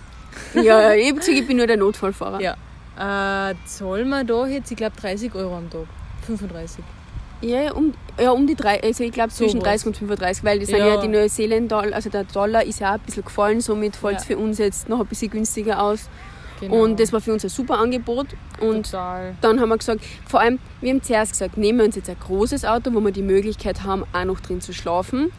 Ja, 0.64 0.94
ich 0.94 1.14
ich 1.28 1.48
bin 1.48 1.58
nur 1.58 1.68
der 1.68 1.78
Notfallfahrer. 1.78 2.42
Ja. 2.42 2.56
Äh, 2.98 3.56
zahlen 3.66 4.10
wir 4.10 4.24
da 4.24 4.46
jetzt, 4.48 4.72
ich 4.72 4.78
glaube, 4.78 4.96
30 5.00 5.34
Euro 5.36 5.56
am 5.58 5.70
Tag. 5.70 5.86
35. 6.26 6.84
Ja, 7.42 7.74
um, 7.74 7.94
ja, 8.20 8.32
um 8.32 8.48
die 8.48 8.56
drei, 8.56 8.82
also 8.82 9.04
ich 9.04 9.12
glaube 9.12 9.30
zwischen 9.32 9.60
Sowas. 9.60 9.82
30 9.84 9.88
und 9.88 9.98
35, 9.98 10.44
weil 10.44 10.60
das 10.60 10.70
sind 10.70 10.78
Ja. 10.78 10.88
ja 10.88 11.02
die 11.02 11.10
Neuseeland-Dollar, 11.10 11.94
also 11.94 12.10
der 12.10 12.24
Dollar 12.24 12.64
ist 12.64 12.80
ja 12.80 12.92
auch 12.92 12.94
ein 12.94 13.02
bisschen 13.02 13.26
gefallen, 13.26 13.60
somit 13.60 13.96
fällt 13.96 14.20
es 14.20 14.28
Ja. 14.30 14.36
für 14.36 14.42
uns 14.42 14.58
jetzt 14.60 14.88
noch 14.88 15.02
ein 15.02 15.08
bisschen 15.08 15.30
günstiger 15.30 15.82
aus. 15.82 16.10
Genau. 16.62 16.84
Und 16.84 17.00
das 17.02 17.12
war 17.12 17.20
für 17.20 17.34
uns 17.34 17.44
ein 17.44 17.50
super 17.50 17.78
Angebot. 17.80 18.28
Und 18.62 18.86
Total. 18.86 19.36
dann 19.42 19.60
haben 19.60 19.68
wir 19.70 19.78
gesagt, 19.78 20.02
vor 20.26 20.40
allem, 20.40 20.60
wir 20.80 20.92
haben 20.92 21.02
zuerst 21.02 21.34
gesagt, 21.34 21.58
nehmen 21.58 21.80
wir 21.80 21.86
uns 21.86 21.96
jetzt 21.98 22.10
ein 22.10 22.16
großes 22.26 22.64
Auto, 22.64 22.94
wo 22.94 23.02
wir 23.02 23.12
die 23.12 23.24
Möglichkeit 23.24 23.84
haben, 23.84 24.04
auch 24.14 24.24
noch 24.24 24.40
drin 24.40 24.62
zu 24.62 24.72
schlafen. 24.72 25.32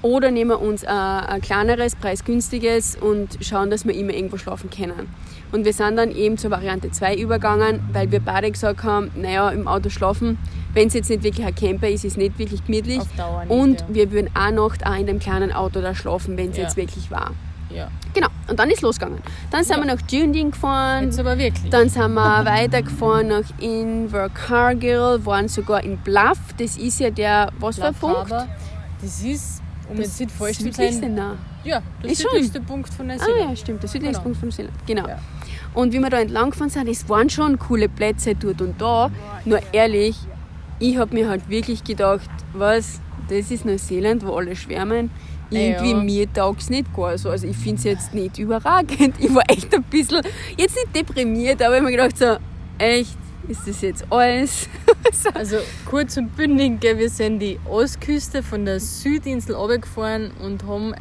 Oder 0.00 0.30
nehmen 0.30 0.48
wir 0.50 0.62
uns 0.62 0.82
ein, 0.84 0.96
ein 0.96 1.40
kleineres, 1.42 1.94
preisgünstiges 1.96 2.96
und 2.98 3.36
schauen, 3.42 3.68
dass 3.68 3.84
wir 3.86 3.94
immer 3.94 4.14
irgendwo 4.14 4.38
schlafen 4.38 4.70
können. 4.70 5.12
Und 5.52 5.66
wir 5.66 5.74
sind 5.74 5.96
dann 5.96 6.12
eben 6.12 6.38
zur 6.38 6.50
Variante 6.50 6.90
2 6.90 7.16
übergegangen, 7.16 7.80
weil 7.92 8.10
wir 8.10 8.20
beide 8.20 8.50
gesagt 8.50 8.82
haben, 8.82 9.10
naja, 9.16 9.50
im 9.50 9.68
Auto 9.68 9.90
schlafen, 9.90 10.38
wenn 10.74 10.88
es 10.88 10.94
jetzt 10.94 11.10
nicht 11.10 11.22
wirklich 11.22 11.44
ein 11.46 11.54
Camper 11.54 11.88
ist, 11.88 12.04
ist 12.04 12.12
es 12.12 12.16
nicht 12.16 12.38
wirklich 12.38 12.64
gemütlich. 12.64 13.00
Auf 13.00 13.08
Dauer 13.16 13.44
nicht, 13.44 13.50
Und 13.50 13.80
ja. 13.80 13.86
wir 13.90 14.12
würden 14.12 14.30
auch 14.34 14.50
noch 14.52 14.74
auch 14.84 14.96
in 14.98 15.06
dem 15.06 15.18
kleinen 15.18 15.52
Auto 15.52 15.80
da 15.80 15.94
schlafen, 15.94 16.36
wenn 16.36 16.50
es 16.50 16.56
Ja. 16.56 16.62
jetzt 16.64 16.76
wirklich 16.76 17.10
war. 17.10 17.32
ja. 17.74 17.88
Genau, 18.12 18.26
und 18.48 18.58
dann 18.58 18.68
ist 18.70 18.82
losgegangen. 18.82 19.20
Dann 19.52 19.62
sind 19.62 19.76
Ja. 19.76 19.82
wir 19.84 19.94
nach 19.94 20.02
Dunedin 20.02 20.50
gefahren, 20.50 21.04
Jetzt 21.04 21.20
aber 21.20 21.38
wirklich. 21.38 21.70
dann 21.70 21.88
sind 21.88 22.12
wir 22.14 22.44
weitergefahren 22.44 23.28
nach 23.28 23.44
Invercargill, 23.60 25.24
waren 25.24 25.48
sogar 25.48 25.82
in 25.84 25.96
Bluff. 25.98 26.38
Das 26.58 26.76
ist 26.76 27.00
ja 27.00 27.10
der, 27.10 27.50
was 27.58 27.76
für 27.76 27.86
ein 27.86 27.94
Bluff 27.94 28.00
Punkt? 28.14 28.30
Harbour. 28.32 28.48
Das 29.00 29.22
ist, 29.22 29.62
um 29.88 29.96
jetzt 29.98 30.18
nicht 30.20 30.32
falsch 30.32 30.58
zu 30.58 30.72
sein, 30.72 31.18
ja, 31.62 31.82
der 32.02 32.10
Ist 32.10 32.22
schon. 32.22 32.30
südlichste 32.32 32.60
Punkt 32.62 32.92
von 32.92 33.10
Ah 33.10 33.14
Neuseeland. 33.16 33.50
ja, 33.50 33.56
stimmt, 33.56 33.82
der 33.82 33.88
südlichste 33.88 34.12
Genau. 34.14 34.22
Punkt 34.24 34.38
von 34.38 34.48
Neuseeland. 34.48 34.76
Genau. 34.86 35.08
Ja. 35.08 35.18
Und 35.74 35.92
wie 35.92 35.98
wir 36.00 36.10
da 36.10 36.20
entlang 36.20 36.50
gefahren 36.50 36.70
sind, 36.70 36.88
es 36.88 37.08
waren 37.08 37.28
schon 37.30 37.58
coole 37.58 37.88
Plätze 37.88 38.34
dort 38.34 38.60
und 38.62 38.80
da. 38.80 39.10
Nur 39.44 39.60
ehrlich, 39.72 40.16
ich 40.80 40.96
habe 40.96 41.14
mir 41.14 41.28
halt 41.28 41.48
wirklich 41.48 41.84
gedacht, 41.84 42.28
was, 42.52 43.00
das 43.28 43.50
ist 43.50 43.64
Neuseeland, 43.64 44.26
wo 44.26 44.34
alle 44.34 44.56
schwärmen. 44.56 45.10
Irgendwie 45.50 45.90
Ja. 45.90 46.02
mir 46.02 46.32
taugt 46.32 46.62
es 46.62 46.70
nicht 46.70 46.92
gar 46.94 47.16
so. 47.18 47.28
Also 47.30 47.46
ich 47.46 47.56
finde 47.56 47.76
es 47.78 47.84
jetzt 47.84 48.14
nicht 48.14 48.38
überragend. 48.38 49.14
Ich 49.20 49.34
war 49.34 49.42
echt 49.48 49.72
ein 49.74 49.82
bisschen, 49.84 50.22
jetzt 50.56 50.76
nicht 50.76 50.94
deprimiert, 50.94 51.60
aber 51.62 51.74
ich 51.76 51.80
habe 51.82 51.90
mir 51.90 51.96
gedacht 51.96 52.16
so, 52.18 52.36
echt, 52.78 53.16
ist 53.48 53.66
das 53.66 53.80
jetzt 53.82 54.04
alles? 54.10 54.68
Also 55.34 55.56
kurz 55.86 56.16
und 56.16 56.36
bündig, 56.36 56.80
gell, 56.80 56.98
wir 56.98 57.08
sind 57.10 57.40
die 57.40 57.58
Ostküste 57.68 58.42
von 58.42 58.64
der 58.64 58.78
Südinsel 58.80 59.54
runtergefahren 59.56 60.30
und 60.42 60.64
haben 60.66 60.94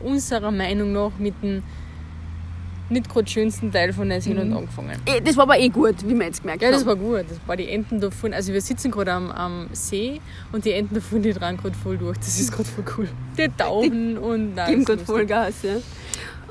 unserer 0.00 0.50
Meinung 0.50 0.92
nach 0.92 1.12
mit 1.18 1.34
dem 1.42 1.62
nicht 2.90 3.08
gerade 3.08 3.28
schönsten 3.28 3.72
Teil 3.72 3.92
von 3.92 4.08
Neuseeland 4.08 4.50
Mhm. 4.50 4.56
angefangen. 4.58 5.00
Eh, 5.06 5.20
Das 5.20 5.36
war 5.36 5.44
aber 5.44 5.58
eh 5.58 5.68
gut, 5.68 5.96
wie 6.06 6.14
wir 6.14 6.26
jetzt 6.26 6.42
gemerkt 6.42 6.62
Ja, 6.62 6.70
das 6.70 6.84
war 6.84 6.96
gut. 6.96 7.24
Das 7.28 7.38
war 7.46 7.56
die 7.56 7.68
Enten 7.68 8.00
da 8.00 8.10
vorne. 8.10 8.36
Also 8.36 8.52
wir 8.52 8.60
sitzen 8.60 8.90
gerade 8.90 9.12
am, 9.12 9.30
am 9.30 9.68
See 9.72 10.20
und 10.52 10.64
die 10.64 10.72
Enten 10.72 10.94
da 10.94 11.00
vorne, 11.00 11.22
die 11.24 11.32
dran 11.32 11.56
gerade 11.56 11.74
voll 11.76 11.96
durch. 11.98 12.18
Das 12.18 12.38
ist 12.38 12.52
gerade 12.52 12.68
voll 12.68 12.84
cool. 12.98 13.08
Die 13.38 13.48
tauchen 13.56 14.18
und 14.18 14.54
nein, 14.54 14.70
geben 14.70 14.84
gerade 14.84 15.04
voll 15.04 15.26
Gas, 15.26 15.54
ja. 15.62 15.76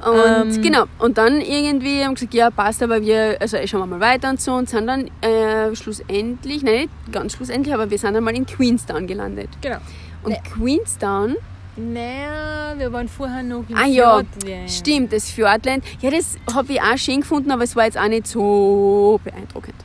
Und 0.06 0.56
Ähm, 0.56 0.62
genau, 0.62 0.84
und 1.00 1.18
dann 1.18 1.40
irgendwie 1.40 2.04
haben 2.04 2.10
wir 2.12 2.16
gesagt, 2.16 2.34
ja, 2.34 2.50
passt, 2.50 2.84
aber 2.84 3.02
wir, 3.02 3.38
also 3.40 3.56
eh, 3.56 3.66
schauen 3.68 3.82
wir 3.82 3.86
mal 3.86 4.00
weiter 4.02 4.30
und 4.32 4.42
so 4.42 4.54
und 4.54 4.68
sind 4.68 4.88
dann 4.88 5.10
äh, 5.22 5.74
schlussendlich, 5.75 6.62
nein, 6.63 6.74
nicht 6.74 6.90
ganz 7.12 7.34
schlussendlich, 7.34 7.74
aber 7.74 7.90
wir 7.90 7.98
sind 7.98 8.13
dann 8.13 8.24
mal 8.24 8.36
in 8.36 8.46
Queenstown 8.46 9.08
gelandet. 9.08 9.50
Genau. 9.62 9.78
Und 10.24 10.32
Nee. 10.32 10.42
Queenstown, 10.54 11.36
Naja, 11.75 12.74
wir 12.77 12.94
waren 12.94 13.08
vorher 13.08 13.42
noch 13.44 13.63
im 13.68 13.75
ah 13.75 13.86
ja, 13.86 14.20
Fjordland. 14.24 14.72
stimmt, 14.72 15.12
das 15.13 15.30
Fjordland, 15.32 15.84
ja, 16.01 16.12
das 16.12 16.38
habe 16.53 16.74
ich 16.74 16.82
auch 16.82 16.98
schön 16.98 17.22
gefunden, 17.22 17.51
aber 17.51 17.63
es 17.63 17.75
war 17.75 17.86
jetzt 17.86 17.98
auch 17.98 18.08
nicht 18.08 18.27
so 18.27 19.20
beeindruckend. 19.24 19.75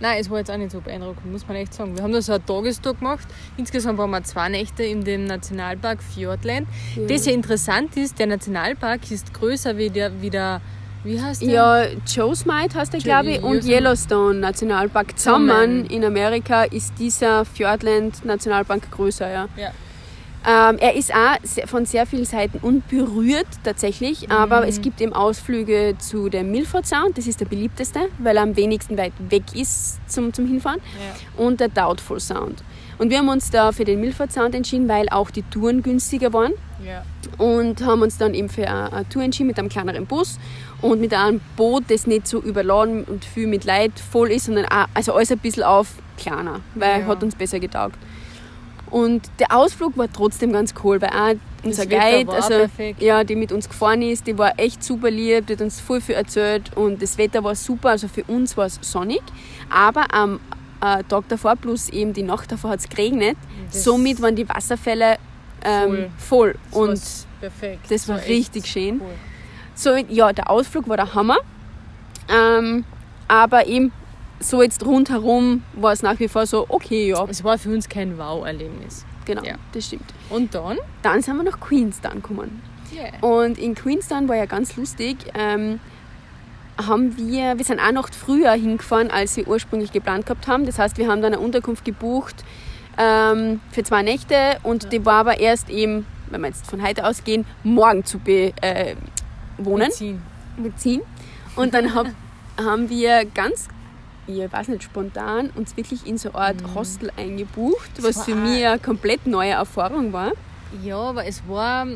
Nein, 0.00 0.18
es 0.20 0.30
war 0.30 0.38
jetzt 0.38 0.50
auch 0.50 0.56
nicht 0.56 0.70
so 0.70 0.80
beeindruckend, 0.80 1.30
muss 1.32 1.46
man 1.48 1.56
echt 1.56 1.74
sagen. 1.74 1.96
Wir 1.96 2.04
haben 2.04 2.12
da 2.12 2.22
so 2.22 2.32
eine 2.32 2.44
Tagestour 2.44 2.94
gemacht. 2.94 3.26
Insgesamt 3.56 3.98
waren 3.98 4.10
wir 4.10 4.22
zwei 4.22 4.48
Nächte 4.48 4.84
in 4.84 5.02
dem 5.02 5.24
Nationalpark 5.24 6.00
Fjordland. 6.02 6.68
Ja. 6.94 7.06
Das 7.08 7.26
ja 7.26 7.32
interessant 7.32 7.96
ist, 7.96 8.16
der 8.18 8.28
Nationalpark 8.28 9.10
ist 9.10 9.34
größer 9.34 9.76
wie 9.76 9.90
der, 9.90 10.20
wie 10.22 10.30
der 10.30 10.60
wie 11.04 11.20
heißt 11.20 11.42
der? 11.42 11.48
Ja, 11.48 11.84
Yosemite 12.06 12.76
heißt 12.78 12.94
er, 12.94 13.00
Jo- 13.00 13.04
glaube 13.04 13.30
ich, 13.30 13.42
und. 13.42 13.64
Yellowstone 13.64 14.38
Nationalpark 14.38 15.18
zusammen 15.18 15.48
Zusammen. 15.48 15.86
in 15.86 16.04
Amerika 16.04 16.62
ist 16.64 16.92
dieser 16.98 17.44
Fjordland 17.44 18.24
Nationalpark 18.24 18.88
größer, 18.92 19.28
ja. 19.30 19.48
Ja. 19.56 19.70
Ähm, 20.46 20.76
er 20.78 20.94
ist 20.94 21.12
auch 21.14 21.36
von 21.66 21.84
sehr 21.84 22.06
vielen 22.06 22.24
Seiten 22.24 22.58
unberührt 22.58 23.46
tatsächlich, 23.64 24.30
aber 24.30 24.62
Mhm. 24.62 24.68
es 24.68 24.80
gibt 24.80 25.00
eben 25.00 25.12
Ausflüge 25.12 25.96
zu 25.98 26.28
dem 26.28 26.50
Milford 26.52 26.86
Sound, 26.86 27.18
das 27.18 27.26
ist 27.26 27.40
der 27.40 27.46
beliebteste, 27.46 28.00
weil 28.18 28.36
er 28.36 28.44
am 28.44 28.56
wenigsten 28.56 28.96
weit 28.96 29.12
weg 29.30 29.42
ist 29.54 29.98
zum, 30.10 30.32
zum 30.32 30.46
Hinfahren, 30.46 30.80
Ja. 31.36 31.44
und 31.44 31.60
der 31.60 31.68
Doubtful 31.68 32.20
Sound. 32.20 32.62
Und 32.98 33.10
wir 33.10 33.18
haben 33.18 33.28
uns 33.28 33.50
da 33.50 33.72
für 33.72 33.84
den 33.84 34.00
Milford 34.00 34.32
Sound 34.32 34.54
entschieden, 34.54 34.88
weil 34.88 35.08
auch 35.10 35.30
die 35.30 35.42
Touren 35.42 35.82
günstiger 35.82 36.32
waren 36.32 36.52
Ja. 36.84 37.04
und 37.36 37.84
haben 37.84 38.02
uns 38.02 38.16
dann 38.16 38.32
eben 38.34 38.48
für 38.48 38.66
eine, 38.68 38.92
eine 38.92 39.08
Tour 39.08 39.22
entschieden 39.22 39.48
mit 39.48 39.58
einem 39.58 39.68
kleineren 39.68 40.06
Bus 40.06 40.38
und 40.82 41.00
mit 41.00 41.12
einem 41.14 41.40
Boot, 41.56 41.84
das 41.88 42.06
nicht 42.06 42.26
so 42.28 42.40
überladen 42.40 43.04
und 43.04 43.24
viel 43.24 43.46
mit 43.48 43.64
Leid 43.64 43.92
voll 44.12 44.30
ist, 44.30 44.46
sondern 44.46 44.66
auch, 44.66 44.86
also 44.94 45.12
alles 45.14 45.30
ein 45.32 45.38
bisschen 45.38 45.64
auf 45.64 45.94
kleiner, 46.16 46.60
weil 46.74 47.00
Ja. 47.00 47.06
hat 47.06 47.22
uns 47.22 47.34
besser 47.34 47.60
getaugt. 47.60 47.96
Und 48.90 49.22
der 49.38 49.52
Ausflug 49.54 49.96
war 49.96 50.12
trotzdem 50.12 50.52
ganz 50.52 50.74
cool, 50.82 51.00
weil 51.00 51.10
auch 51.10 51.34
unser 51.64 51.84
Wetter 51.90 51.98
Guide, 52.10 52.26
war 52.28 52.34
also 52.36 52.48
perfekt. 52.50 53.02
ja, 53.02 53.24
die 53.24 53.36
mit 53.36 53.52
uns 53.52 53.68
gefahren 53.68 54.02
ist, 54.02 54.26
die 54.26 54.36
war 54.38 54.58
echt 54.58 54.82
super 54.84 55.10
lieb, 55.10 55.46
die 55.46 55.54
hat 55.54 55.60
uns 55.60 55.80
voll 55.80 56.00
viel 56.00 56.14
erzählt 56.14 56.70
und 56.76 57.02
das 57.02 57.18
Wetter 57.18 57.42
war 57.44 57.54
super, 57.54 57.90
also 57.90 58.06
für 58.08 58.24
uns 58.24 58.56
war 58.56 58.66
es 58.66 58.78
sonnig, 58.80 59.20
aber 59.68 60.12
am 60.14 60.40
äh, 60.80 61.02
Tag 61.08 61.24
davor 61.28 61.56
plus 61.56 61.88
eben 61.88 62.12
die 62.12 62.22
Nacht 62.22 62.52
davor 62.52 62.70
hat 62.70 62.80
es 62.80 62.88
geregnet, 62.88 63.36
Das- 63.72 63.82
somit 63.84 64.22
waren 64.22 64.36
die 64.36 64.48
Wasserfälle 64.48 65.16
ähm, 65.64 66.06
voll, 66.16 66.54
Das 66.70 66.78
und 66.78 67.02
perfekt. 67.40 67.90
das 67.90 68.08
war 68.08 68.18
echt 68.18 68.28
richtig 68.28 68.66
schön. 68.66 69.00
Cool. 69.00 69.06
so, 69.74 69.96
ja, 69.96 70.32
der 70.32 70.48
Ausflug 70.48 70.88
war 70.88 70.96
der 70.96 71.14
Hammer. 71.14 71.38
Ähm, 72.28 72.84
aber 73.26 73.66
eben 73.66 73.90
so 74.40 74.62
jetzt 74.62 74.84
rundherum 74.84 75.62
war 75.74 75.92
es 75.92 76.02
nach 76.02 76.18
wie 76.20 76.28
vor 76.28 76.46
so, 76.46 76.66
okay, 76.68 77.08
ja, 77.10 77.24
Es 77.28 77.42
war 77.44 77.58
für 77.58 77.70
uns 77.70 77.88
kein 77.88 78.18
Wow-Erlebnis. 78.18 79.04
genau, 79.24 79.42
Ja. 79.42 79.54
das 79.72 79.86
stimmt. 79.86 80.04
Und 80.30 80.54
dann? 80.54 80.78
Dann 81.02 81.22
sind 81.22 81.36
wir 81.36 81.42
nach 81.42 81.60
Queenstown 81.60 82.22
gekommen. 82.22 82.62
Yeah. 82.92 83.12
Und 83.20 83.58
in 83.58 83.74
Queenstown 83.74 84.28
war 84.28 84.36
ja 84.36 84.46
ganz 84.46 84.76
lustig. 84.76 85.18
Ähm, 85.34 85.80
haben 86.78 87.16
wir, 87.18 87.58
wir 87.58 87.64
sind 87.64 87.80
auch 87.80 87.92
noch 87.92 88.08
früher 88.10 88.52
hingefahren, 88.52 89.10
als 89.10 89.36
wir 89.36 89.46
ursprünglich 89.48 89.92
geplant 89.92 90.24
gehabt 90.26 90.46
haben. 90.46 90.64
Das 90.64 90.78
heißt, 90.78 90.96
wir 90.96 91.08
haben 91.08 91.20
dann 91.20 91.34
eine 91.34 91.42
Unterkunft 91.42 91.84
gebucht 91.84 92.36
ähm, 92.96 93.60
für 93.72 93.82
zwei 93.82 94.02
Nächte 94.02 94.58
und 94.62 94.92
die 94.92 95.04
war 95.04 95.14
aber 95.20 95.40
erst 95.40 95.68
eben 95.70 96.06
wenn 96.30 96.40
wir 96.42 96.48
jetzt 96.48 96.66
von 96.66 96.82
heute 96.82 97.06
ausgehen, 97.06 97.46
morgen 97.64 98.04
zu 98.04 98.18
bewohnen. 98.18 98.56
Äh, 98.60 98.94
Beziehen. 99.88 100.22
beziehen. 100.58 101.02
Und 101.56 101.74
dann 101.74 101.94
hab, 101.94 102.06
haben 102.58 102.90
wir 102.90 103.24
ganz, 103.24 103.68
ich 104.28 104.52
weiß 104.52 104.68
nicht, 104.68 104.82
spontan 104.82 105.50
uns 105.56 105.76
wirklich 105.76 106.06
in 106.06 106.18
so 106.18 106.30
eine 106.32 106.38
Art 106.38 106.56
Hostel 106.74 107.10
eingebucht, 107.16 107.90
was 108.02 108.18
war 108.18 108.24
für 108.24 108.34
mich 108.34 108.64
eine 108.66 108.78
komplett 108.78 109.26
neue 109.26 109.52
Erfahrung 109.52 110.12
war. 110.12 110.32
Ja, 110.84 110.98
aber 110.98 111.24
es 111.26 111.42
war. 111.48 111.86
äh, 111.86 111.92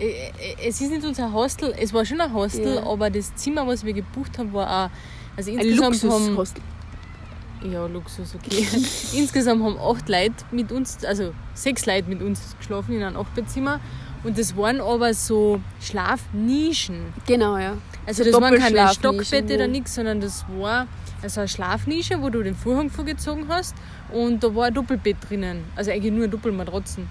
äh, 0.00 0.32
Es 0.66 0.80
ist 0.80 0.90
nicht 0.90 1.04
unser 1.04 1.32
Hostel, 1.32 1.74
es 1.78 1.92
war 1.92 2.04
schon 2.04 2.20
ein 2.20 2.32
Hostel, 2.32 2.76
Ja. 2.76 2.86
aber 2.86 3.10
das 3.10 3.34
Zimmer, 3.36 3.66
was 3.66 3.84
wir 3.84 3.92
gebucht 3.92 4.38
haben, 4.38 4.52
war 4.52 4.86
auch. 4.86 4.90
Also 5.36 5.50
Ein 5.52 5.58
insgesamt 5.58 6.02
haben. 6.04 6.26
Luxushostel. 6.28 6.62
Ja, 7.70 7.86
Luxus, 7.86 8.34
okay. 8.34 8.66
insgesamt 9.14 9.62
haben 9.62 9.78
acht 9.78 10.08
Leute 10.08 10.34
mit 10.52 10.72
uns, 10.72 11.04
also 11.04 11.32
sechs 11.54 11.84
Leute 11.86 12.08
mit 12.08 12.22
uns 12.22 12.40
geschlafen 12.58 12.94
in 12.94 13.02
einem 13.02 13.16
Achtbettzimmer. 13.16 13.80
Und 14.26 14.36
das 14.36 14.56
waren 14.56 14.80
aber 14.80 15.14
so 15.14 15.60
Schlafnischen. 15.80 17.12
Genau, 17.28 17.58
ja. 17.58 17.74
Also 18.04 18.24
So 18.24 18.32
das 18.32 18.40
waren 18.40 18.58
keine 18.58 18.92
Stockbette 18.92 19.54
oder 19.54 19.68
nichts, 19.68 19.94
sondern 19.94 20.20
das 20.20 20.44
war 20.58 20.88
also 21.22 21.40
eine 21.40 21.48
Schlafnische, 21.48 22.20
wo 22.20 22.28
du 22.28 22.42
den 22.42 22.56
Vorhang 22.56 22.90
vorgezogen 22.90 23.46
hast 23.48 23.76
und 24.12 24.42
da 24.42 24.52
war 24.52 24.66
ein 24.66 24.74
Doppelbett 24.74 25.18
drinnen. 25.28 25.62
Also 25.76 25.92
eigentlich 25.92 26.12
nur 26.12 26.26
Doppelmatratzen. 26.26 27.08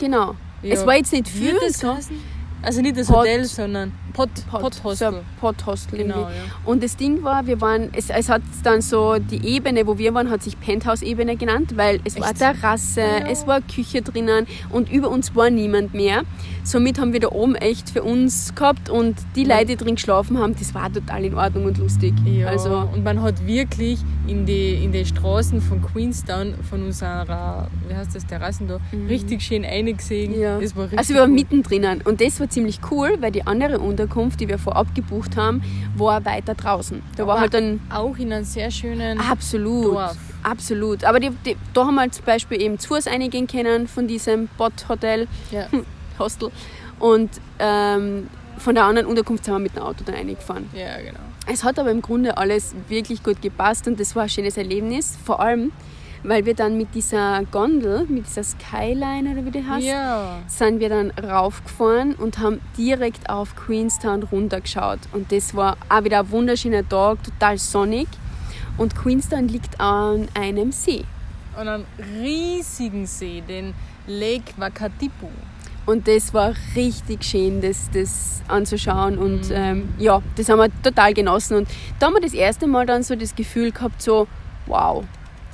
Genau. 0.00 0.34
Ja. 0.62 0.74
Es 0.74 0.84
war 0.84 0.96
jetzt 0.96 1.12
nicht 1.12 1.32
Wie 1.34 1.38
viel, 1.38 1.54
hat 1.54 1.62
das 1.68 1.78
so 1.78 1.86
geheißen? 1.86 2.16
Also 2.62 2.80
nicht 2.80 2.96
das 2.96 3.06
Pod- 3.06 3.18
Hotel, 3.18 3.44
sondern 3.44 3.92
Pod, 4.12 4.30
Pod, 4.50 4.60
Podhostel. 4.62 4.96
So 5.12 5.16
ein 5.18 5.22
Podhostel 5.40 5.98
Genau, 5.98 6.22
ja. 6.22 6.28
Und 6.64 6.82
das 6.82 6.96
Ding 6.96 7.22
war, 7.22 7.46
wir 7.46 7.60
waren, 7.60 7.90
es, 7.94 8.08
es 8.10 8.28
hat 8.28 8.42
dann 8.64 8.80
so, 8.80 9.16
die 9.18 9.46
Ebene, 9.46 9.86
wo 9.86 9.98
wir 9.98 10.14
waren, 10.14 10.30
hat 10.30 10.42
sich 10.42 10.58
Penthouse-Ebene 10.58 11.36
genannt, 11.36 11.76
weil 11.76 12.00
es 12.04 12.18
war 12.18 12.30
Echt? 12.30 12.38
Terrasse, 12.38 13.00
Ja. 13.02 13.28
es 13.30 13.46
war 13.46 13.60
Küche 13.60 14.00
drinnen 14.02 14.46
und 14.70 14.90
über 14.90 15.10
uns 15.10 15.34
war 15.36 15.50
niemand 15.50 15.92
mehr. 15.94 16.22
Somit 16.64 16.98
haben 16.98 17.12
wir 17.12 17.20
da 17.20 17.28
oben 17.28 17.54
echt 17.54 17.90
für 17.90 18.02
uns 18.02 18.54
gehabt 18.54 18.88
und 18.90 19.16
die 19.36 19.44
Leute, 19.44 19.66
die 19.66 19.76
drin 19.76 19.94
geschlafen 19.96 20.38
haben, 20.38 20.56
das 20.58 20.74
war 20.74 20.92
total 20.92 21.24
in 21.24 21.34
Ordnung 21.34 21.66
und 21.66 21.78
lustig. 21.78 22.14
Ja, 22.24 22.48
Also, 22.48 22.88
und 22.92 23.04
man 23.04 23.22
hat 23.22 23.46
wirklich 23.46 24.00
in 24.26 24.46
die, 24.46 24.82
in 24.82 24.90
die 24.92 25.04
Straßen 25.04 25.60
von 25.60 25.80
Queenstown, 25.82 26.54
von 26.68 26.82
unserer, 26.82 27.68
wie 27.88 27.94
heißt 27.94 28.14
das, 28.16 28.26
Terrassen 28.26 28.66
da, 28.66 28.80
richtig 29.08 29.42
schön 29.42 29.64
eingesehen. 29.64 30.32
Mhm. 30.34 30.40
ja. 30.40 30.58
War 30.74 30.88
also 30.96 31.14
wir 31.14 31.20
waren 31.20 31.34
mittendrin 31.34 31.86
und 32.04 32.20
das 32.20 32.40
war 32.40 32.45
ziemlich 32.48 32.80
cool, 32.90 33.16
weil 33.20 33.30
die 33.32 33.46
andere 33.46 33.78
Unterkunft, 33.78 34.40
die 34.40 34.48
wir 34.48 34.58
vorab 34.58 34.94
gebucht 34.94 35.36
haben, 35.36 35.62
war 35.96 36.24
weiter 36.24 36.54
draußen. 36.54 37.02
Da 37.16 37.26
war 37.26 37.34
Aber 37.34 37.40
halt 37.42 37.54
dann 37.54 37.80
Auch 37.90 38.16
in 38.18 38.32
einem 38.32 38.44
sehr 38.44 38.70
schönen 38.70 39.20
Absolut, 39.20 39.86
Dorf. 39.94 40.16
absolut. 40.42 41.04
Aber 41.04 41.20
die, 41.20 41.30
die, 41.44 41.56
da 41.74 41.86
haben 41.86 41.94
wir 41.96 42.10
zum 42.10 42.24
Beispiel 42.24 42.60
eben 42.60 42.78
zu 42.78 42.88
Fuß 42.88 43.06
einigen 43.06 43.46
können 43.46 43.88
von 43.88 44.06
diesem 44.06 44.48
Bot-Hotel, 44.58 45.28
Ja. 45.50 45.66
Hostel. 46.18 46.50
Und 46.98 47.30
ähm, 47.58 48.28
von 48.58 48.74
der 48.74 48.84
anderen 48.84 49.06
Unterkunft 49.06 49.44
sind 49.44 49.52
wir 49.54 49.58
mit 49.58 49.76
dem 49.76 49.82
Auto 49.82 50.02
dann 50.04 50.14
reingefahren. 50.14 50.68
ja, 50.72 50.96
genau. 50.98 51.20
Es 51.48 51.62
hat 51.62 51.78
aber 51.78 51.90
im 51.92 52.02
Grunde 52.02 52.36
alles 52.38 52.74
wirklich 52.88 53.22
gut 53.22 53.40
gepasst 53.40 53.86
und 53.86 54.00
das 54.00 54.16
war 54.16 54.24
ein 54.24 54.28
schönes 54.28 54.56
Erlebnis. 54.56 55.16
Vor 55.24 55.38
allem, 55.40 55.70
weil 56.26 56.44
wir 56.44 56.54
dann 56.54 56.76
mit 56.76 56.94
dieser 56.94 57.42
Gondel, 57.50 58.04
mit 58.08 58.26
dieser 58.26 58.42
Skyline 58.42 59.30
oder 59.32 59.44
wie 59.44 59.50
die 59.50 59.64
heißt, 59.66 59.86
Ja. 59.86 60.38
sind 60.46 60.80
wir 60.80 60.88
dann 60.88 61.10
raufgefahren 61.12 62.14
und 62.14 62.38
haben 62.38 62.60
direkt 62.76 63.30
auf 63.30 63.54
Queenstown 63.54 64.24
runtergeschaut. 64.24 64.98
Und 65.12 65.30
das 65.30 65.54
war 65.54 65.76
auch 65.88 66.04
wieder 66.04 66.20
ein 66.20 66.30
wunderschöner 66.30 66.88
Tag, 66.88 67.22
total 67.22 67.58
sonnig. 67.58 68.08
Und 68.76 68.94
Queenstown 68.96 69.48
liegt 69.48 69.80
an 69.80 70.28
einem 70.34 70.72
See. 70.72 71.04
Und 71.58 71.68
einen 71.68 71.84
riesigen 72.22 73.06
See, 73.06 73.42
den 73.46 73.72
Lake 74.06 74.52
Wakatipu. 74.56 75.28
Und 75.86 76.08
das 76.08 76.34
war 76.34 76.52
richtig 76.74 77.22
schön, 77.24 77.60
das, 77.60 77.88
das 77.94 78.42
anzuschauen. 78.48 79.16
Und 79.16 79.50
ähm, 79.52 79.88
ja, 79.98 80.20
das 80.34 80.48
haben 80.48 80.58
wir 80.58 80.68
total 80.82 81.14
genossen. 81.14 81.58
Und 81.58 81.68
da 82.00 82.06
haben 82.06 82.14
wir 82.14 82.20
das 82.20 82.34
erste 82.34 82.66
Mal 82.66 82.84
dann 82.86 83.04
so 83.04 83.14
das 83.14 83.34
Gefühl 83.36 83.70
gehabt, 83.70 84.02
so, 84.02 84.26
wow, 84.66 85.04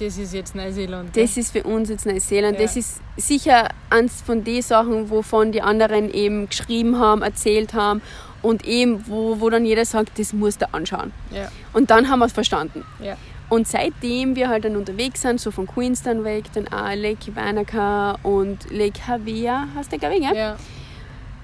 Das 0.04 0.18
ist 0.18 0.32
jetzt 0.34 0.54
Neuseeland. 0.54 1.16
das 1.16 1.36
ist 1.36 1.52
für 1.52 1.62
uns 1.62 1.88
jetzt 1.88 2.06
Neuseeland. 2.06 2.56
Ja. 2.58 2.62
Das 2.66 2.76
ist 2.76 3.00
sicher 3.16 3.68
eins 3.90 4.20
von 4.22 4.42
den 4.44 4.62
Sachen, 4.62 5.10
wovon 5.10 5.52
die 5.52 5.62
anderen 5.62 6.12
eben 6.12 6.48
geschrieben 6.48 6.98
haben, 6.98 7.22
erzählt 7.22 7.74
haben. 7.74 8.02
Und 8.42 8.66
eben, 8.66 9.04
wo, 9.06 9.38
wo 9.40 9.50
dann 9.50 9.64
jeder 9.64 9.84
sagt, 9.84 10.18
das 10.18 10.32
musst 10.32 10.62
du 10.62 10.74
anschauen. 10.74 11.12
ja. 11.30 11.48
Und 11.72 11.90
dann 11.90 12.08
haben 12.10 12.18
wir 12.18 12.26
es 12.26 12.32
verstanden. 12.32 12.84
Ja. 13.00 13.16
Und 13.48 13.68
seitdem 13.68 14.34
wir 14.34 14.48
halt 14.48 14.64
dann 14.64 14.76
unterwegs 14.76 15.20
sind, 15.22 15.38
so 15.38 15.50
von 15.50 15.66
Queenstown 15.66 16.24
weg, 16.24 16.44
dann 16.54 16.66
auch 16.68 16.94
Lake 16.94 17.36
Wanaka 17.36 18.18
und 18.22 18.58
Lake 18.70 19.06
Havea, 19.06 19.68
hast 19.76 19.92
du 19.92 19.98
glaube 19.98 20.16
ich, 20.16 20.22
ja? 20.22 20.32
ja. 20.32 20.56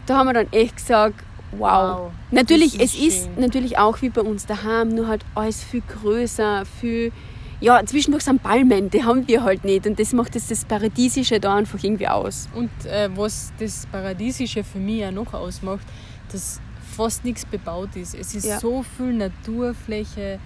Da 0.06 0.16
haben 0.16 0.26
wir 0.26 0.32
dann 0.32 0.50
echt 0.52 0.76
gesagt, 0.76 1.14
wow. 1.52 1.60
Wow, 1.98 2.10
Natürlich, 2.30 2.78
das 2.78 2.88
es 2.88 2.94
ist 2.94 3.02
ist 3.02 3.24
schön. 3.24 3.40
natürlich 3.40 3.78
auch 3.78 4.00
wie 4.02 4.08
bei 4.08 4.22
uns 4.22 4.46
daheim, 4.46 4.88
nur 4.88 5.06
halt 5.06 5.22
alles 5.34 5.62
viel 5.62 5.82
größer, 5.86 6.64
viel, 6.80 7.12
ja, 7.60 7.84
zwischendurch 7.84 8.24
sind 8.24 8.42
Palmen, 8.42 8.90
die 8.90 9.02
haben 9.02 9.26
wir 9.26 9.42
halt 9.42 9.64
nicht 9.64 9.86
und 9.86 9.98
das 9.98 10.12
macht 10.12 10.34
das, 10.34 10.46
das 10.46 10.64
Paradiesische 10.64 11.40
da 11.40 11.56
einfach 11.56 11.82
irgendwie 11.82 12.08
aus. 12.08 12.48
Und 12.54 12.70
äh, 12.86 13.08
was 13.14 13.52
das 13.58 13.86
Paradiesische 13.90 14.62
für 14.62 14.78
mich 14.78 15.04
auch 15.04 15.10
noch 15.10 15.34
ausmacht, 15.34 15.86
dass 16.30 16.60
fast 16.96 17.24
nichts 17.24 17.44
bebaut 17.44 17.94
ist. 17.96 18.14
Es 18.14 18.34
ist 18.34 18.46
Ja. 18.46 18.58
so 18.60 18.84
viel 18.96 19.12
Naturfläche, 19.12 20.38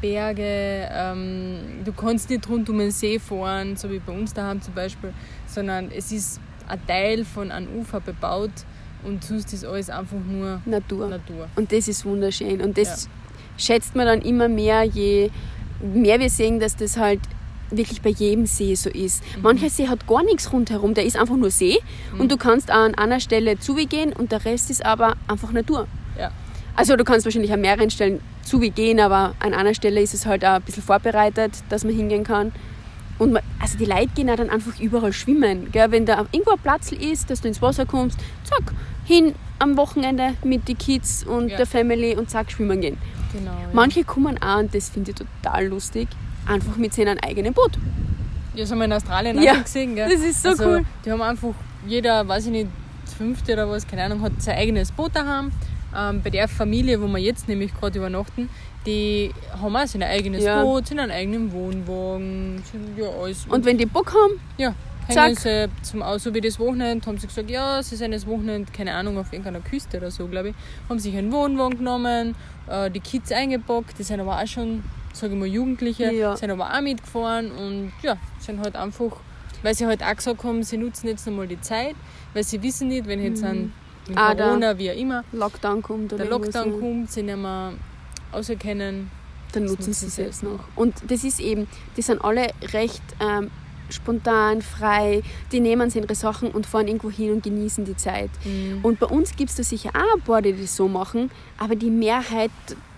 Berge, 0.00 0.88
ähm, 0.92 1.58
du 1.84 1.92
kannst 1.92 2.30
nicht 2.30 2.48
rund 2.48 2.68
um 2.70 2.78
den 2.78 2.90
See 2.90 3.18
fahren, 3.18 3.76
so 3.76 3.90
wie 3.90 3.98
bei 3.98 4.12
uns 4.12 4.32
daheim 4.32 4.62
zum 4.62 4.74
Beispiel, 4.74 5.12
sondern 5.46 5.90
es 5.90 6.12
ist 6.12 6.40
ein 6.68 6.78
Teil 6.86 7.24
von 7.24 7.50
einem 7.50 7.68
Ufer 7.78 8.00
bebaut 8.00 8.50
und 9.04 9.24
sonst 9.24 9.52
ist 9.52 9.64
alles 9.64 9.90
einfach 9.90 10.18
nur 10.26 10.60
Natur. 10.66 11.08
Natur. 11.08 11.48
Und 11.56 11.72
das 11.72 11.88
ist 11.88 12.04
wunderschön. 12.04 12.60
Und 12.60 12.78
das 12.78 13.08
schätzt 13.56 13.96
man 13.96 14.06
dann 14.06 14.22
immer 14.22 14.48
mehr, 14.48 14.84
je 14.84 15.30
mehr 15.80 16.20
wir 16.20 16.30
sehen, 16.30 16.60
dass 16.60 16.76
das 16.76 16.96
halt 16.96 17.20
wirklich 17.70 18.00
bei 18.00 18.10
jedem 18.10 18.46
See 18.46 18.74
so 18.74 18.88
ist. 18.90 19.22
Mhm. 19.36 19.42
Mancher 19.42 19.68
See 19.70 19.88
hat 19.88 20.06
gar 20.06 20.22
nichts 20.24 20.52
rundherum, 20.52 20.94
der 20.94 21.04
ist 21.04 21.16
einfach 21.16 21.36
nur 21.36 21.50
See 21.50 21.78
und 22.18 22.32
du 22.32 22.36
kannst 22.36 22.70
an 22.70 22.94
einer 22.94 23.20
Stelle 23.20 23.58
zugehen 23.58 24.12
und 24.12 24.32
der 24.32 24.44
Rest 24.44 24.70
ist 24.70 24.84
aber 24.84 25.16
einfach 25.28 25.52
Natur. 25.52 25.86
Ja. 26.18 26.30
Also 26.76 26.96
du 26.96 27.04
kannst 27.04 27.26
wahrscheinlich 27.26 27.52
an 27.52 27.60
mehreren 27.60 27.90
Stellen 27.90 28.20
zugehen, 28.42 29.00
aber 29.00 29.34
an 29.40 29.52
einer 29.52 29.74
Stelle 29.74 30.00
ist 30.00 30.14
es 30.14 30.24
halt 30.26 30.44
auch 30.44 30.54
ein 30.54 30.62
bisschen 30.62 30.82
vorbereitet, 30.82 31.52
dass 31.68 31.84
man 31.84 31.92
hingehen 31.94 32.24
kann. 32.24 32.52
Und 33.18 33.32
man, 33.32 33.42
also 33.58 33.76
die 33.76 33.84
Leute 33.84 34.08
gehen 34.14 34.30
auch 34.30 34.36
dann 34.36 34.48
einfach 34.48 34.78
überall 34.80 35.12
schwimmen. 35.12 35.70
Gell? 35.72 35.90
Wenn 35.90 36.06
da 36.06 36.24
irgendwo 36.30 36.52
ein 36.52 36.58
Platz 36.62 36.92
ist, 36.92 37.28
dass 37.30 37.40
du 37.40 37.48
ins 37.48 37.60
Wasser 37.60 37.84
kommst, 37.84 38.18
zack, 38.44 38.72
hin 39.04 39.34
am 39.58 39.76
Wochenende 39.76 40.34
mit 40.44 40.68
den 40.68 40.78
Kids 40.78 41.24
und 41.24 41.48
Ja. 41.48 41.56
der 41.56 41.66
Family 41.66 42.14
und 42.14 42.30
zack, 42.30 42.52
schwimmen 42.52 42.80
gehen. 42.80 42.96
Genau. 43.32 43.50
Ja. 43.50 43.68
Manche 43.72 44.04
kommen 44.04 44.40
auch, 44.42 44.58
und 44.58 44.74
das 44.74 44.88
finde 44.88 45.10
ich 45.10 45.16
total 45.16 45.66
lustig, 45.66 46.08
einfach 46.46 46.76
mit 46.76 46.94
seinem 46.94 47.18
eigenen 47.18 47.52
Boot. 47.52 47.78
Ja, 48.54 48.62
das 48.62 48.70
haben 48.70 48.78
wir 48.78 48.86
in 48.86 48.92
Australien 48.92 49.40
Ja, 49.42 49.52
auch 49.52 49.62
gesehen. 49.62 49.94
Gell? 49.94 50.08
das 50.10 50.20
ist 50.20 50.42
so 50.42 50.48
also, 50.50 50.64
cool. 50.64 50.84
Die 51.04 51.10
haben 51.12 51.22
einfach, 51.22 51.54
jeder, 51.86 52.26
weiß 52.26 52.46
ich 52.46 52.52
nicht, 52.52 52.68
das 53.04 53.14
fünfte 53.14 53.52
oder 53.52 53.68
was, 53.70 53.86
keine 53.86 54.04
Ahnung, 54.04 54.22
hat 54.22 54.32
sein 54.40 54.56
eigenes 54.56 54.92
Boot 54.92 55.14
daheim. 55.14 55.52
Ähm, 55.96 56.20
bei 56.22 56.30
der 56.30 56.48
Familie, 56.48 57.00
wo 57.00 57.06
wir 57.06 57.18
jetzt 57.18 57.48
nämlich 57.48 57.72
gerade 57.74 57.98
übernachten, 57.98 58.48
die 58.84 59.32
haben 59.60 59.76
auch 59.76 59.86
sein 59.86 60.02
eigenes 60.02 60.44
Ja. 60.44 60.62
Boot, 60.62 60.86
sind 60.88 60.98
einen 60.98 61.12
eigenen 61.12 61.52
Wohnwagen, 61.52 62.62
sind 62.70 62.98
ja 62.98 63.08
alles. 63.08 63.46
Und 63.48 63.64
wenn 63.64 63.78
die 63.78 63.86
Bock 63.86 64.12
haben, 64.12 64.40
ja, 64.58 64.74
zack. 65.14 65.38
sie 65.38 65.68
zum 65.82 66.02
Aus, 66.02 66.22
so 66.24 66.34
wie 66.34 66.40
das 66.40 66.58
Wochenende, 66.58 67.06
haben 67.06 67.18
sie 67.18 67.26
gesagt, 67.26 67.50
ja, 67.50 67.82
sie 67.82 67.96
sind 67.96 68.12
das 68.12 68.26
Wochenende, 68.26 68.70
keine 68.72 68.94
Ahnung, 68.94 69.18
auf 69.18 69.32
irgendeiner 69.32 69.60
Küste 69.60 69.98
oder 69.98 70.10
so, 70.10 70.26
glaube 70.26 70.50
ich, 70.50 70.54
haben 70.88 70.98
sich 70.98 71.16
einen 71.16 71.32
Wohnwagen 71.32 71.78
genommen, 71.78 72.34
äh, 72.68 72.90
die 72.90 73.00
Kids 73.00 73.32
eingepackt, 73.32 73.98
die 73.98 74.02
sind 74.02 74.20
aber 74.20 74.40
auch 74.40 74.46
schon, 74.46 74.82
sage 75.12 75.32
ich 75.34 75.38
mal, 75.38 75.46
Jugendliche, 75.46 76.12
Ja. 76.12 76.36
sind 76.36 76.50
aber 76.50 76.72
auch 76.74 76.80
mitgefahren 76.80 77.50
und 77.52 77.92
ja, 78.02 78.16
sind 78.38 78.60
halt 78.60 78.76
einfach, 78.76 79.16
weil 79.62 79.74
sie 79.74 79.86
halt 79.86 80.02
auch 80.02 80.14
gesagt 80.16 80.44
haben, 80.44 80.62
sie 80.62 80.76
nutzen 80.76 81.08
jetzt 81.08 81.26
nochmal 81.26 81.46
die 81.48 81.60
Zeit, 81.60 81.94
weil 82.34 82.44
sie 82.44 82.62
wissen 82.62 82.88
nicht, 82.88 83.06
wenn 83.06 83.22
jetzt 83.22 83.42
ein 83.44 83.72
mit 84.08 84.16
Ah. 84.16 84.34
Corona, 84.34 84.78
wie 84.78 84.90
auch 84.90 84.96
immer, 84.96 85.22
Lockdown 85.32 85.82
kommt 85.82 86.12
oder 86.14 86.24
der 86.24 86.30
Lockdown 86.32 86.80
kommt, 86.80 87.10
sie 87.10 87.22
nicht 87.22 87.36
mehr 87.36 87.72
auserkennen. 88.32 89.10
dann 89.52 89.64
nutzen 89.64 89.92
sie 89.94 90.06
es 90.06 90.16
jetzt 90.18 90.42
noch. 90.42 90.60
Und 90.76 90.94
das 91.10 91.24
ist 91.24 91.40
eben, 91.40 91.66
die 91.96 92.02
sind 92.02 92.22
alle 92.22 92.48
recht 92.72 93.02
ähm, 93.20 93.50
spontan, 93.90 94.62
frei, 94.62 95.22
die 95.52 95.60
nehmen 95.60 95.90
sich 95.90 96.02
ihre 96.02 96.14
Sachen 96.14 96.50
und 96.50 96.66
fahren 96.66 96.86
irgendwo 96.88 97.10
hin 97.10 97.32
und 97.32 97.42
genießen 97.42 97.84
die 97.84 97.96
Zeit. 97.96 98.30
Mhm. 98.44 98.80
Und 98.82 98.98
bei 99.00 99.06
uns 99.06 99.34
gibt 99.36 99.50
es 99.50 99.56
da 99.56 99.62
sicher 99.62 99.90
auch 99.90 100.16
ein 100.16 100.22
paar, 100.22 100.42
die 100.42 100.52
das 100.52 100.76
so 100.76 100.88
machen, 100.88 101.30
aber 101.58 101.76
die 101.76 101.90
Mehrheit, 101.90 102.50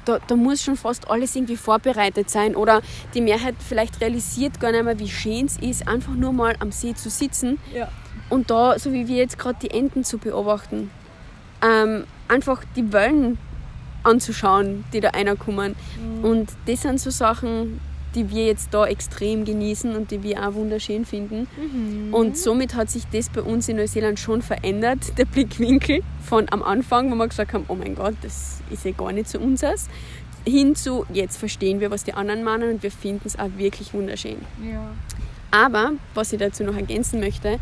da, 0.04 0.18
da 0.26 0.36
muss 0.36 0.62
schon 0.62 0.76
fast 0.76 1.10
alles 1.10 1.36
irgendwie 1.36 1.56
vorbereitet 1.56 2.30
sein 2.30 2.56
oder 2.56 2.80
die 3.14 3.20
Mehrheit 3.20 3.54
vielleicht 3.58 4.00
realisiert 4.00 4.58
gar 4.60 4.72
nicht 4.72 4.84
mehr, 4.84 4.98
wie 4.98 5.08
schön 5.08 5.46
es 5.46 5.58
ist, 5.58 5.86
einfach 5.86 6.14
nur 6.14 6.32
mal 6.32 6.54
am 6.60 6.72
See 6.72 6.94
zu 6.94 7.10
sitzen 7.10 7.58
Ja. 7.74 7.88
und 8.30 8.50
da, 8.50 8.78
so 8.78 8.92
wie 8.92 9.06
wir 9.08 9.16
jetzt 9.16 9.38
gerade 9.38 9.58
die 9.62 9.70
Enten 9.70 10.02
zu 10.04 10.18
beobachten, 10.18 10.90
ähm, 11.62 12.04
einfach 12.28 12.62
die 12.76 12.92
Wellen 12.92 13.36
anzuschauen, 14.02 14.84
die 14.92 15.00
da 15.00 15.10
reinkommen. 15.10 15.76
Und 16.22 16.48
das 16.66 16.82
sind 16.82 16.98
so 17.00 17.10
Sachen, 17.10 17.80
die 18.14 18.30
wir 18.30 18.46
jetzt 18.46 18.72
da 18.72 18.86
extrem 18.86 19.44
genießen 19.44 19.94
und 19.94 20.10
die 20.10 20.22
wir 20.22 20.46
auch 20.46 20.54
wunderschön 20.54 21.04
finden. 21.04 21.46
Mhm. 21.56 22.12
Und 22.12 22.36
somit 22.36 22.74
hat 22.74 22.90
sich 22.90 23.04
das 23.12 23.28
bei 23.28 23.42
uns 23.42 23.68
in 23.68 23.76
Neuseeland 23.76 24.18
schon 24.18 24.42
verändert, 24.42 25.16
der 25.18 25.24
Blickwinkel 25.24 26.02
von 26.22 26.46
am 26.50 26.62
Anfang, 26.62 27.10
wo 27.10 27.14
wir 27.14 27.28
gesagt 27.28 27.52
haben, 27.52 27.64
oh 27.68 27.74
mein 27.74 27.94
Gott, 27.94 28.14
das 28.22 28.60
ist 28.70 28.84
ja 28.84 28.92
gar 28.92 29.12
nicht 29.12 29.28
zu 29.28 29.38
uns 29.38 29.62
aus, 29.62 29.88
hin 30.46 30.74
zu, 30.74 31.04
jetzt 31.12 31.36
verstehen 31.36 31.80
wir, 31.80 31.90
was 31.90 32.04
die 32.04 32.14
anderen 32.14 32.42
meinen 32.42 32.74
und 32.74 32.82
wir 32.82 32.90
finden 32.90 33.26
es 33.26 33.38
auch 33.38 33.50
wirklich 33.56 33.92
wunderschön. 33.94 34.38
Ja. 34.62 34.90
Aber, 35.50 35.92
was 36.14 36.32
ich 36.32 36.38
dazu 36.38 36.64
noch 36.64 36.76
ergänzen 36.76 37.20
möchte, 37.20 37.58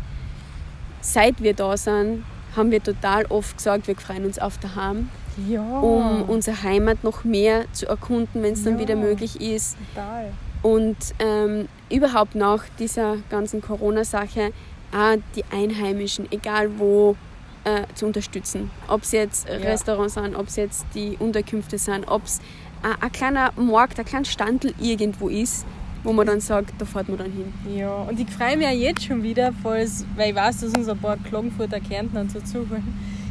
seit 1.01 1.41
wir 1.41 1.53
da 1.53 1.75
sind, 1.75 2.23
haben 2.59 2.71
wir 2.71 2.83
total 2.83 3.25
oft 3.25 3.57
gesagt, 3.57 3.87
wir 3.87 3.95
freuen 3.95 4.25
uns 4.25 4.37
auf 4.37 4.57
daheim, 4.59 5.09
ja. 5.47 5.61
um 5.61 6.23
unsere 6.29 6.61
Heimat 6.61 7.03
noch 7.03 7.23
mehr 7.23 7.65
zu 7.71 7.87
erkunden, 7.87 8.43
wenn 8.43 8.53
es 8.53 8.63
dann 8.63 8.73
ja. 8.73 8.79
wieder 8.79 8.95
möglich 8.95 9.41
ist. 9.41 9.77
Total. 9.95 10.31
Und 10.61 10.97
ähm, 11.19 11.69
überhaupt 11.89 12.35
nach 12.35 12.65
dieser 12.77 13.17
ganzen 13.29 13.61
Corona-Sache 13.61 14.51
auch 14.91 15.15
die 15.35 15.45
Einheimischen, 15.51 16.27
egal 16.31 16.77
wo, 16.77 17.15
äh, 17.63 17.83
zu 17.95 18.05
unterstützen. 18.05 18.69
Ob 18.87 19.03
es 19.03 19.11
jetzt 19.11 19.47
ja. 19.47 19.55
Restaurants 19.55 20.15
sind, 20.15 20.35
ob 20.35 20.47
es 20.47 20.55
jetzt 20.57 20.85
die 20.93 21.15
Unterkünfte 21.19 21.77
sind, 21.77 22.07
ob 22.07 22.25
es 22.25 22.41
ein 22.81 23.11
kleiner 23.11 23.51
Markt, 23.57 23.99
ein 23.99 24.05
kleiner 24.05 24.25
Standel 24.25 24.73
irgendwo 24.79 25.27
ist, 25.27 25.65
wo 26.03 26.13
man 26.13 26.27
dann 26.27 26.39
sagt, 26.39 26.73
da 26.77 26.85
fährt 26.85 27.09
man 27.09 27.17
dann 27.17 27.31
hin. 27.31 27.53
Ja, 27.75 27.93
und 28.03 28.19
ich 28.19 28.29
freue 28.29 28.57
mich 28.57 28.65
ja 28.65 28.71
jetzt 28.71 29.03
schon 29.03 29.21
wieder, 29.23 29.51
falls, 29.61 30.05
weil 30.15 30.29
ich 30.29 30.35
weiß, 30.35 30.61
dass 30.61 30.75
uns 30.75 30.87
ein 30.87 30.97
paar 30.97 31.17
Klagenfurter 31.17 31.79
Kärntner 31.79 32.21
und 32.21 32.31
so 32.31 32.39
zuhören. 32.39 32.83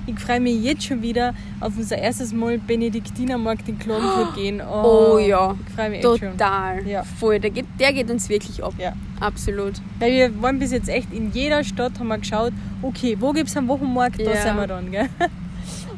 Ich 0.07 0.19
freue 0.19 0.41
mich 0.41 0.63
jetzt 0.63 0.85
schon 0.85 1.03
wieder 1.03 1.35
auf 1.61 1.77
unser 1.77 1.99
erstes 1.99 2.33
Mal 2.33 2.57
Benediktinermarkt 2.59 3.69
in 3.69 3.79
Klagenfurt 3.79 4.35
gehen. 4.37 4.63
Oh, 4.63 5.13
oh 5.15 5.19
ja, 5.19 5.55
ich 5.67 5.75
freue 5.75 5.91
mich 5.91 6.01
total. 6.01 6.87
Ja. 6.87 7.03
Voll, 7.03 7.39
der 7.39 7.51
geht, 7.51 7.67
der 7.79 7.93
geht 7.93 8.11
uns 8.11 8.29
wirklich 8.31 8.65
ab. 8.65 8.73
Ja. 8.79 8.95
Absolut. 9.21 9.75
Weil 9.99 10.13
wir 10.13 10.43
waren 10.43 10.59
bis 10.59 10.73
jetzt 10.73 10.89
echt 10.89 11.13
in 11.13 11.31
jeder 11.33 11.63
Stadt, 11.63 11.99
haben 11.99 12.09
wir 12.09 12.19
geschaut, 12.19 12.53
okay, 12.81 13.17
wo 13.21 13.33
gibt 13.33 13.51
es 13.51 13.57
einen 13.57 13.69
Wochenmarkt, 13.69 14.19
da 14.21 14.33
ja. 14.33 14.43
sind 14.43 14.57
wir 14.57 14.67
dann. 14.67 14.91
Gell? 14.91 15.09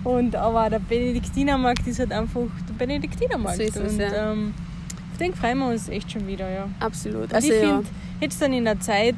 Und, 0.04 0.35
aber 0.35 0.70
der 0.70 0.78
Benediktinermarkt 0.78 1.87
ist 1.87 1.98
halt 1.98 2.12
einfach 2.12 2.46
der 2.68 2.74
Benediktinermarkt. 2.74 3.59
So 3.59 3.62
ist 3.62 3.76
es, 3.76 3.92
und, 3.92 4.00
ja. 4.00 4.33
ähm, 4.33 4.54
den 5.20 5.35
freuen 5.35 5.59
wir 5.59 5.68
uns 5.68 5.88
echt 5.88 6.11
schon 6.11 6.26
wieder, 6.26 6.50
ja. 6.50 6.68
Absolut. 6.80 7.24
Und 7.24 7.35
also, 7.35 7.52
ich 7.52 7.61
ja. 7.62 7.68
finde, 7.68 7.88
jetzt 8.20 8.40
dann 8.40 8.52
in 8.52 8.64
der 8.64 8.80
Zeit, 8.80 9.16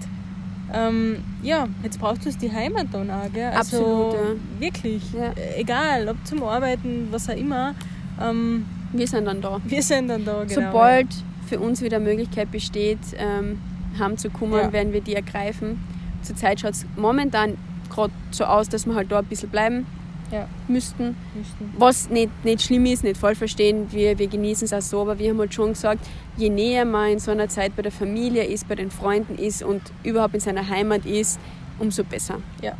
ähm, 0.73 1.19
ja, 1.43 1.67
jetzt 1.83 2.01
braucht 2.01 2.27
es 2.27 2.37
die 2.37 2.51
Heimat 2.53 2.87
dann 2.93 3.11
auch, 3.11 3.31
gell? 3.33 3.51
Also, 3.51 3.77
Absolut, 3.77 4.15
ja. 4.15 4.61
Wirklich. 4.61 5.03
Ja. 5.13 5.33
Egal, 5.57 6.09
ob 6.09 6.17
zum 6.27 6.43
Arbeiten, 6.43 7.09
was 7.11 7.29
auch 7.29 7.37
immer. 7.37 7.75
Ähm, 8.21 8.67
wir 8.93 9.07
sind 9.07 9.25
dann 9.25 9.41
da. 9.41 9.61
wir 9.65 9.83
sind 9.83 10.09
dann 10.09 10.25
da, 10.25 10.45
genau. 10.45 10.55
Sobald 10.55 11.09
für 11.47 11.59
uns 11.61 11.81
wieder 11.83 11.99
Möglichkeit 11.99 12.51
besteht, 12.51 12.99
ähm, 13.17 13.59
heimzukommen, 13.99 14.59
Ja. 14.59 14.73
werden 14.73 14.93
wir 14.93 15.01
die 15.01 15.15
ergreifen. 15.15 15.81
Zurzeit 16.23 16.61
schaut 16.61 16.73
es 16.73 16.87
momentan 16.97 17.57
gerade 17.91 18.13
so 18.31 18.45
aus, 18.45 18.69
dass 18.69 18.87
wir 18.87 18.95
halt 18.95 19.11
da 19.11 19.19
ein 19.19 19.25
bisschen 19.27 19.51
bleiben 19.51 19.87
Ja. 20.33 20.49
müssten. 20.67 21.15
Müssten. 21.35 21.75
Was 21.77 22.09
nicht, 22.09 22.31
nicht 22.45 22.63
schlimm 22.63 22.87
ist, 22.87 23.05
nicht 23.05 23.19
falsch 23.19 23.39
verstehen, 23.39 23.93
wir, 23.93 24.19
wir 24.19 24.27
genießen 24.27 24.65
es 24.65 24.73
auch 24.73 24.81
so, 24.81 25.03
aber 25.03 25.19
wir 25.19 25.31
haben 25.31 25.39
halt 25.39 25.53
schon 25.53 25.75
gesagt, 25.75 26.07
je 26.39 26.49
näher 26.49 26.87
man 26.87 27.13
in 27.13 27.19
so 27.19 27.31
einer 27.31 27.49
Zeit 27.49 27.77
bei 27.77 27.83
der 27.83 27.93
Familie 27.93 28.45
ist, 28.45 28.67
bei 28.67 28.75
den 28.75 28.91
Freunden 28.91 29.37
ist 29.37 29.63
und 29.63 29.83
überhaupt 30.03 30.35
in 30.35 30.41
seiner 30.41 30.67
Heimat 30.69 31.05
ist, 31.05 31.39
umso 31.79 32.03
besser. 32.03 32.39
Ja, 32.63 32.73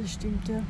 das 0.00 0.12
stimmt, 0.12 0.48
ja. 0.48 0.62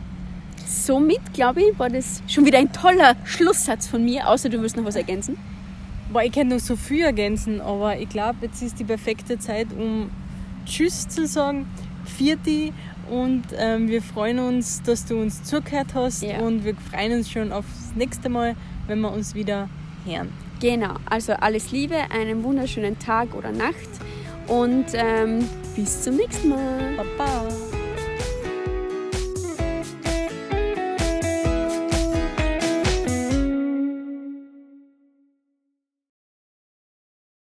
Somit, 0.66 1.20
glaube 1.34 1.62
ich, 1.62 1.78
war 1.78 1.90
das 1.90 2.22
schon 2.26 2.46
wieder 2.46 2.58
ein 2.58 2.72
toller 2.72 3.16
Schlusssatz 3.24 3.86
von 3.86 4.04
mir, 4.04 4.26
außer 4.28 4.48
du 4.48 4.62
willst 4.62 4.76
noch 4.76 4.84
was 4.84 4.96
ergänzen. 4.96 5.36
Boah, 6.12 6.22
ich 6.22 6.32
kann 6.32 6.48
noch 6.48 6.58
so 6.58 6.74
viel 6.74 7.04
ergänzen, 7.04 7.60
aber 7.60 7.98
ich 7.98 8.08
glaube, 8.08 8.38
jetzt 8.42 8.62
ist 8.62 8.78
die 8.78 8.84
perfekte 8.84 9.38
Zeit, 9.38 9.68
um 9.76 10.10
Tschüss 10.64 11.08
zu 11.08 11.26
sagen, 11.26 11.66
Vierti 12.04 12.72
und 13.10 13.42
ähm, 13.58 13.88
wir 13.88 14.00
freuen 14.02 14.38
uns, 14.38 14.82
dass 14.82 15.04
du 15.04 15.20
uns 15.20 15.42
zugehört 15.42 15.88
hast 15.94 16.22
Ja. 16.22 16.38
und 16.38 16.64
wir 16.64 16.74
freuen 16.76 17.12
uns 17.12 17.30
schon 17.30 17.52
aufs 17.52 17.92
nächste 17.94 18.28
Mal, 18.28 18.54
wenn 18.86 19.00
wir 19.00 19.12
uns 19.12 19.34
wieder 19.34 19.68
hören. 20.06 20.32
Genau, 20.60 20.94
also 21.06 21.32
alles 21.32 21.72
Liebe, 21.72 21.96
einen 22.10 22.42
wunderschönen 22.42 22.98
Tag 22.98 23.34
oder 23.34 23.50
Nacht 23.52 23.74
und 24.46 24.86
ähm, 24.94 25.44
bis 25.76 26.02
zum 26.02 26.16
nächsten 26.16 26.50
Mal. 26.50 26.96
Baba! 27.16 27.48